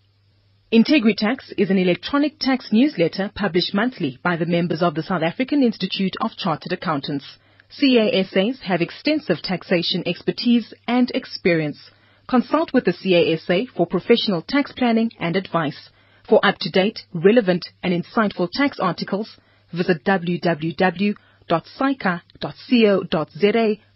IntegriTax 0.73 1.53
is 1.57 1.71
an 1.71 1.79
electronic 1.79 2.41
tax 2.41 2.73
newsletter 2.73 3.31
published 3.33 3.73
monthly 3.73 4.19
by 4.25 4.35
the 4.35 4.45
members 4.45 4.83
of 4.83 4.97
the 4.97 5.05
South 5.05 5.23
African 5.23 5.63
Institute 5.63 6.17
of 6.21 6.33
Chartered 6.37 6.73
Accountants. 6.73 7.39
CASAs 7.71 8.63
have 8.63 8.83
extensive 8.83 9.41
taxation 9.41 10.03
expertise 10.05 10.75
and 10.89 11.13
experience. 11.13 11.93
Consult 12.29 12.73
with 12.73 12.87
the 12.87 12.93
CASA 12.93 13.67
for 13.77 13.87
professional 13.87 14.43
tax 14.43 14.73
planning 14.73 15.13
and 15.21 15.37
advice. 15.37 15.91
For 16.29 16.45
up-to-date, 16.45 17.01
relevant 17.13 17.69
and 17.83 17.93
insightful 17.93 18.49
tax 18.53 18.79
articles, 18.79 19.37
visit 19.73 20.05
www.saica.co.za 20.05 21.17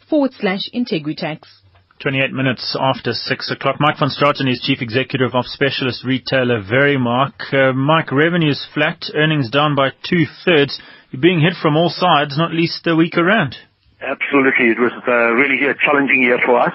forward 0.08 0.32
slash 0.34 0.70
IntegriTax. 0.74 1.40
28 2.00 2.32
minutes 2.32 2.76
after 2.78 3.12
6 3.12 3.50
o'clock. 3.50 3.76
Mike 3.80 3.96
van 3.98 4.10
Straten 4.10 4.50
is 4.50 4.60
Chief 4.60 4.82
Executive 4.82 5.34
of 5.34 5.46
specialist 5.46 6.04
retailer 6.04 6.62
Verimark. 6.62 7.52
Uh, 7.52 7.72
Mike, 7.72 8.12
revenue 8.12 8.50
is 8.50 8.66
flat, 8.74 9.02
earnings 9.14 9.48
down 9.50 9.74
by 9.74 9.90
two-thirds. 10.04 10.78
You're 11.10 11.22
being 11.22 11.40
hit 11.40 11.54
from 11.60 11.76
all 11.76 11.88
sides, 11.88 12.36
not 12.36 12.52
least 12.52 12.84
the 12.84 12.96
week 12.96 13.16
around. 13.16 13.56
Absolutely. 14.02 14.76
It 14.76 14.78
was 14.78 14.92
uh, 15.08 15.32
really 15.32 15.64
a 15.64 15.74
challenging 15.74 16.22
year 16.22 16.38
for 16.44 16.60
us. 16.60 16.72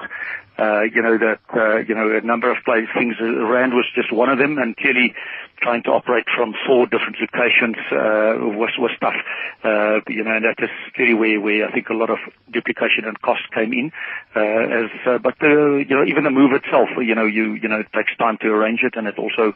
Uh, 0.61 0.83
you 0.93 1.01
know, 1.01 1.17
that, 1.17 1.39
uh, 1.57 1.77
you 1.87 1.95
know, 1.95 2.15
a 2.15 2.21
number 2.21 2.51
of 2.51 2.57
places, 2.63 2.87
things, 2.93 3.15
uh, 3.19 3.25
Rand 3.25 3.73
was 3.73 3.87
just 3.95 4.11
one 4.11 4.29
of 4.29 4.37
them, 4.37 4.59
and 4.59 4.77
clearly 4.77 5.15
trying 5.61 5.83
to 5.83 5.91
operate 5.91 6.25
from 6.35 6.53
four 6.65 6.85
different 6.87 7.17
locations 7.21 7.77
uh, 7.91 8.33
was 8.57 8.73
was 8.77 8.91
tough. 8.99 9.15
Uh, 9.63 10.01
you 10.07 10.23
know, 10.23 10.35
and 10.35 10.45
that 10.45 10.57
is 10.57 10.69
really 10.97 11.13
where, 11.13 11.39
where 11.39 11.67
I 11.67 11.71
think 11.71 11.89
a 11.89 11.93
lot 11.93 12.09
of 12.09 12.17
duplication 12.51 13.05
and 13.05 13.19
cost 13.21 13.41
came 13.53 13.71
in. 13.73 13.91
Uh, 14.35 14.39
as 14.39 14.89
uh, 15.05 15.17
but 15.19 15.35
the, 15.39 15.85
you 15.87 15.95
know 15.95 16.03
even 16.03 16.23
the 16.23 16.31
move 16.31 16.53
itself, 16.53 16.89
you 16.97 17.15
know, 17.15 17.25
you 17.25 17.53
you 17.53 17.69
know 17.69 17.79
it 17.79 17.87
takes 17.93 18.15
time 18.17 18.37
to 18.41 18.47
arrange 18.47 18.81
it, 18.83 18.95
and 18.95 19.07
it 19.07 19.17
also 19.19 19.53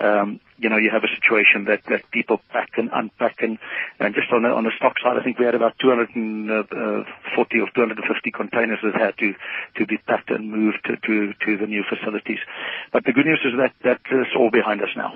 um, 0.00 0.40
you 0.58 0.68
know 0.68 0.76
you 0.76 0.90
have 0.90 1.04
a 1.04 1.14
situation 1.14 1.64
that 1.64 1.82
that 1.88 2.10
people 2.10 2.40
pack 2.50 2.70
and 2.76 2.90
unpack 2.92 3.42
and 3.42 3.58
and 3.98 4.14
just 4.14 4.30
on 4.32 4.42
the 4.42 4.50
on 4.50 4.64
the 4.64 4.72
stock 4.76 4.94
side, 5.02 5.16
I 5.18 5.24
think 5.24 5.38
we 5.38 5.46
had 5.46 5.54
about 5.54 5.78
240 5.78 7.60
or 7.60 7.68
250 7.74 8.30
containers 8.30 8.78
that 8.82 8.94
had 8.94 9.16
to 9.18 9.34
to 9.76 9.86
be 9.86 9.96
packed 9.96 10.30
and 10.30 10.45
moved 10.46 10.78
to 10.86 10.96
to, 10.96 11.32
to 11.44 11.56
the 11.58 11.66
new 11.66 11.84
facilities. 11.88 12.38
But 12.92 13.04
the 13.04 13.12
good 13.12 13.26
news 13.26 13.40
is 13.44 13.52
that 13.58 13.74
that 13.84 14.00
is 14.10 14.26
all 14.38 14.50
behind 14.50 14.80
us 14.82 14.88
now. 14.96 15.12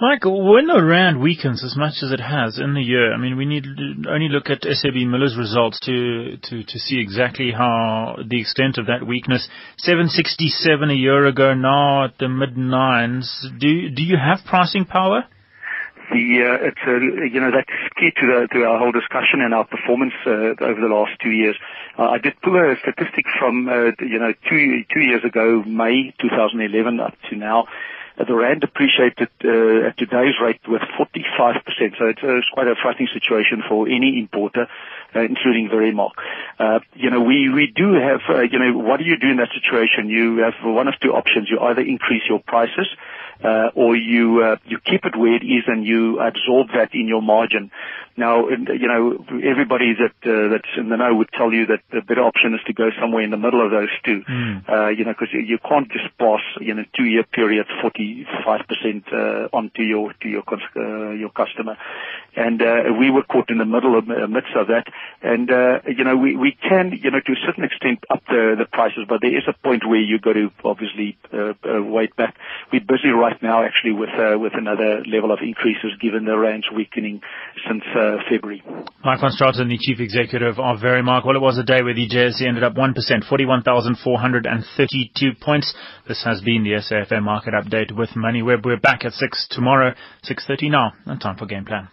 Michael, 0.00 0.52
when 0.52 0.66
the 0.66 0.82
rand 0.82 1.20
weakens 1.20 1.64
as 1.64 1.76
much 1.76 2.02
as 2.02 2.12
it 2.12 2.20
has 2.20 2.58
in 2.58 2.74
the 2.74 2.82
year, 2.82 3.14
I 3.14 3.18
mean, 3.18 3.36
we 3.36 3.46
need 3.46 3.66
only 4.08 4.28
look 4.28 4.50
at 4.50 4.62
SABMiller's 4.62 5.36
results 5.36 5.80
to, 5.80 6.36
to, 6.42 6.64
to 6.64 6.78
see 6.78 7.00
exactly 7.00 7.50
how 7.50 8.16
the 8.26 8.40
extent 8.40 8.78
of 8.78 8.86
that 8.86 9.06
weakness. 9.06 9.48
767 9.78 10.90
a 10.90 10.94
year 10.94 11.26
ago, 11.26 11.54
now 11.54 12.04
at 12.04 12.18
the 12.18 12.28
mid 12.28 12.56
nines. 12.56 13.46
Do, 13.58 13.90
do 13.90 14.02
you 14.02 14.16
have 14.16 14.44
pricing 14.44 14.84
power? 14.84 15.24
The 16.16 16.26
uh, 16.40 16.68
it's 16.72 16.84
uh, 16.86 16.96
you 17.28 17.40
know 17.40 17.50
that's 17.52 17.68
key 18.00 18.10
to 18.10 18.26
the 18.26 18.48
to 18.52 18.64
our 18.64 18.78
whole 18.78 18.92
discussion 18.92 19.40
and 19.40 19.52
our 19.52 19.64
performance 19.64 20.14
uh, 20.26 20.56
over 20.64 20.80
the 20.80 20.88
last 20.88 21.12
two 21.22 21.30
years. 21.30 21.56
I 21.98 22.18
did 22.18 22.40
pull 22.42 22.56
a 22.56 22.76
statistic 22.80 23.26
from 23.38 23.68
you 24.00 24.18
know 24.18 24.32
two 24.48 24.84
two 24.92 25.00
years 25.00 25.24
ago, 25.24 25.62
May 25.62 26.14
2011 26.20 27.00
up 27.00 27.14
to 27.30 27.36
now. 27.36 27.66
The 28.16 28.34
rand 28.34 28.64
appreciated 28.64 29.28
uh, 29.44 29.88
at 29.88 29.98
today's 29.98 30.40
rate 30.40 30.60
with 30.66 30.80
45%. 30.80 31.60
So 31.98 32.06
it's, 32.06 32.22
uh, 32.22 32.36
it's 32.40 32.48
quite 32.48 32.66
a 32.66 32.74
frightening 32.80 33.08
situation 33.12 33.62
for 33.68 33.86
any 33.86 34.18
importer, 34.18 34.68
uh, 35.14 35.20
including 35.20 35.68
Verimark. 35.68 36.12
Uh, 36.58 36.80
you 36.94 37.10
know, 37.10 37.20
we, 37.20 37.50
we 37.50 37.70
do 37.76 37.92
have, 37.92 38.20
uh, 38.30 38.40
you 38.40 38.58
know, 38.58 38.78
what 38.78 39.00
do 39.00 39.04
you 39.04 39.18
do 39.18 39.28
in 39.28 39.36
that 39.36 39.50
situation? 39.52 40.08
You 40.08 40.38
have 40.38 40.54
one 40.64 40.88
of 40.88 40.94
two 40.98 41.12
options. 41.12 41.50
You 41.50 41.60
either 41.60 41.82
increase 41.82 42.22
your 42.26 42.40
prices, 42.40 42.88
uh, 42.88 42.96
or 43.74 43.96
you 43.96 44.42
uh, 44.42 44.56
you 44.66 44.78
keep 44.84 45.04
it 45.04 45.16
where 45.16 45.34
it 45.34 45.44
is 45.44 45.64
and 45.66 45.84
you 45.84 46.20
absorb 46.20 46.68
that 46.68 46.90
in 46.94 47.08
your 47.08 47.22
margin. 47.22 47.70
Now, 48.18 48.48
you 48.48 48.88
know, 48.88 49.24
everybody 49.44 49.92
that 49.92 50.16
uh, 50.24 50.48
that's 50.48 50.72
in 50.78 50.88
the 50.88 50.96
know 50.96 51.14
would 51.14 51.28
tell 51.36 51.52
you 51.52 51.66
that 51.66 51.80
the 51.92 52.00
better 52.00 52.22
option 52.22 52.54
is 52.54 52.60
to 52.66 52.72
go 52.72 52.88
somewhere 52.98 53.22
in 53.22 53.30
the 53.30 53.36
middle 53.36 53.62
of 53.62 53.70
those 53.70 53.90
two. 54.04 54.22
Mm. 54.22 54.66
Uh, 54.66 54.88
you 54.88 55.04
know, 55.04 55.12
because 55.12 55.28
you, 55.34 55.58
can't 55.58 55.90
just 55.90 56.16
pass 56.16 56.40
you 56.58 56.72
know 56.72 56.84
two 56.96 57.04
year 57.04 57.24
period 57.24 57.66
45 57.82 58.60
percent 58.66 59.04
uh, 59.12 59.48
onto 59.52 59.82
your 59.82 60.14
to 60.22 60.28
your 60.28 60.44
uh, 60.48 61.10
your 61.10 61.28
customer, 61.28 61.76
and 62.34 62.62
uh, 62.62 62.84
we 62.98 63.10
were 63.10 63.22
caught 63.22 63.50
in 63.50 63.58
the 63.58 63.66
middle 63.66 63.98
of 63.98 64.06
midst 64.06 64.56
of 64.56 64.68
that, 64.68 64.86
and 65.20 65.50
uh, 65.50 65.80
you 65.86 66.04
know 66.04 66.16
we 66.16 66.36
we 66.36 66.52
can 66.52 66.92
you 66.92 67.10
know 67.10 67.20
to 67.20 67.32
a 67.32 67.40
certain 67.44 67.64
extent 67.64 68.02
up 68.08 68.24
the 68.28 68.54
the 68.56 68.64
prices, 68.64 69.04
but 69.06 69.20
there 69.20 69.36
is 69.36 69.44
a 69.46 69.52
point 69.62 69.86
where 69.86 70.00
you 70.00 70.18
got 70.18 70.34
to 70.34 70.50
obviously 70.64 71.18
uh, 71.34 71.52
uh, 71.68 71.82
wait 71.82 72.16
back. 72.16 72.34
We're 72.72 72.80
busy 72.80 73.08
right 73.08 73.40
now 73.42 73.62
actually 73.62 73.92
with 73.92 74.14
uh, 74.18 74.38
with 74.38 74.54
another 74.54 75.04
level 75.04 75.32
of 75.32 75.40
increases 75.42 75.92
given 76.00 76.24
the 76.24 76.38
rand's 76.38 76.70
weakening 76.70 77.20
since. 77.68 77.84
Uh, 77.94 78.05
uh, 78.05 78.05
Uh, 78.06 78.18
February. 78.30 78.62
Mike 79.04 79.20
van 79.20 79.32
Straten, 79.32 79.68
the 79.68 79.76
Chief 79.78 79.98
Executive 79.98 80.60
of 80.60 80.78
Verimark. 80.78 81.26
Well, 81.26 81.34
it 81.34 81.40
was 81.40 81.58
a 81.58 81.64
day 81.64 81.82
where 81.82 81.94
the 81.94 82.08
JSE 82.08 82.46
ended 82.46 82.62
up 82.62 82.74
1%, 82.74 82.94
41,432 83.28 85.32
points. 85.40 85.74
This 86.06 86.22
has 86.24 86.40
been 86.40 86.62
the 86.62 86.80
SAFM 86.80 87.24
Market 87.24 87.54
Update 87.54 87.90
with 87.90 88.10
MoneyWeb. 88.10 88.64
We're 88.64 88.76
back 88.76 89.04
at 89.04 89.12
6 89.12 89.48
tomorrow, 89.50 89.92
6.30 90.24 90.70
now, 90.70 90.92
and 91.06 91.20
time 91.20 91.36
for 91.36 91.46
Game 91.46 91.64
Plan. 91.64 91.88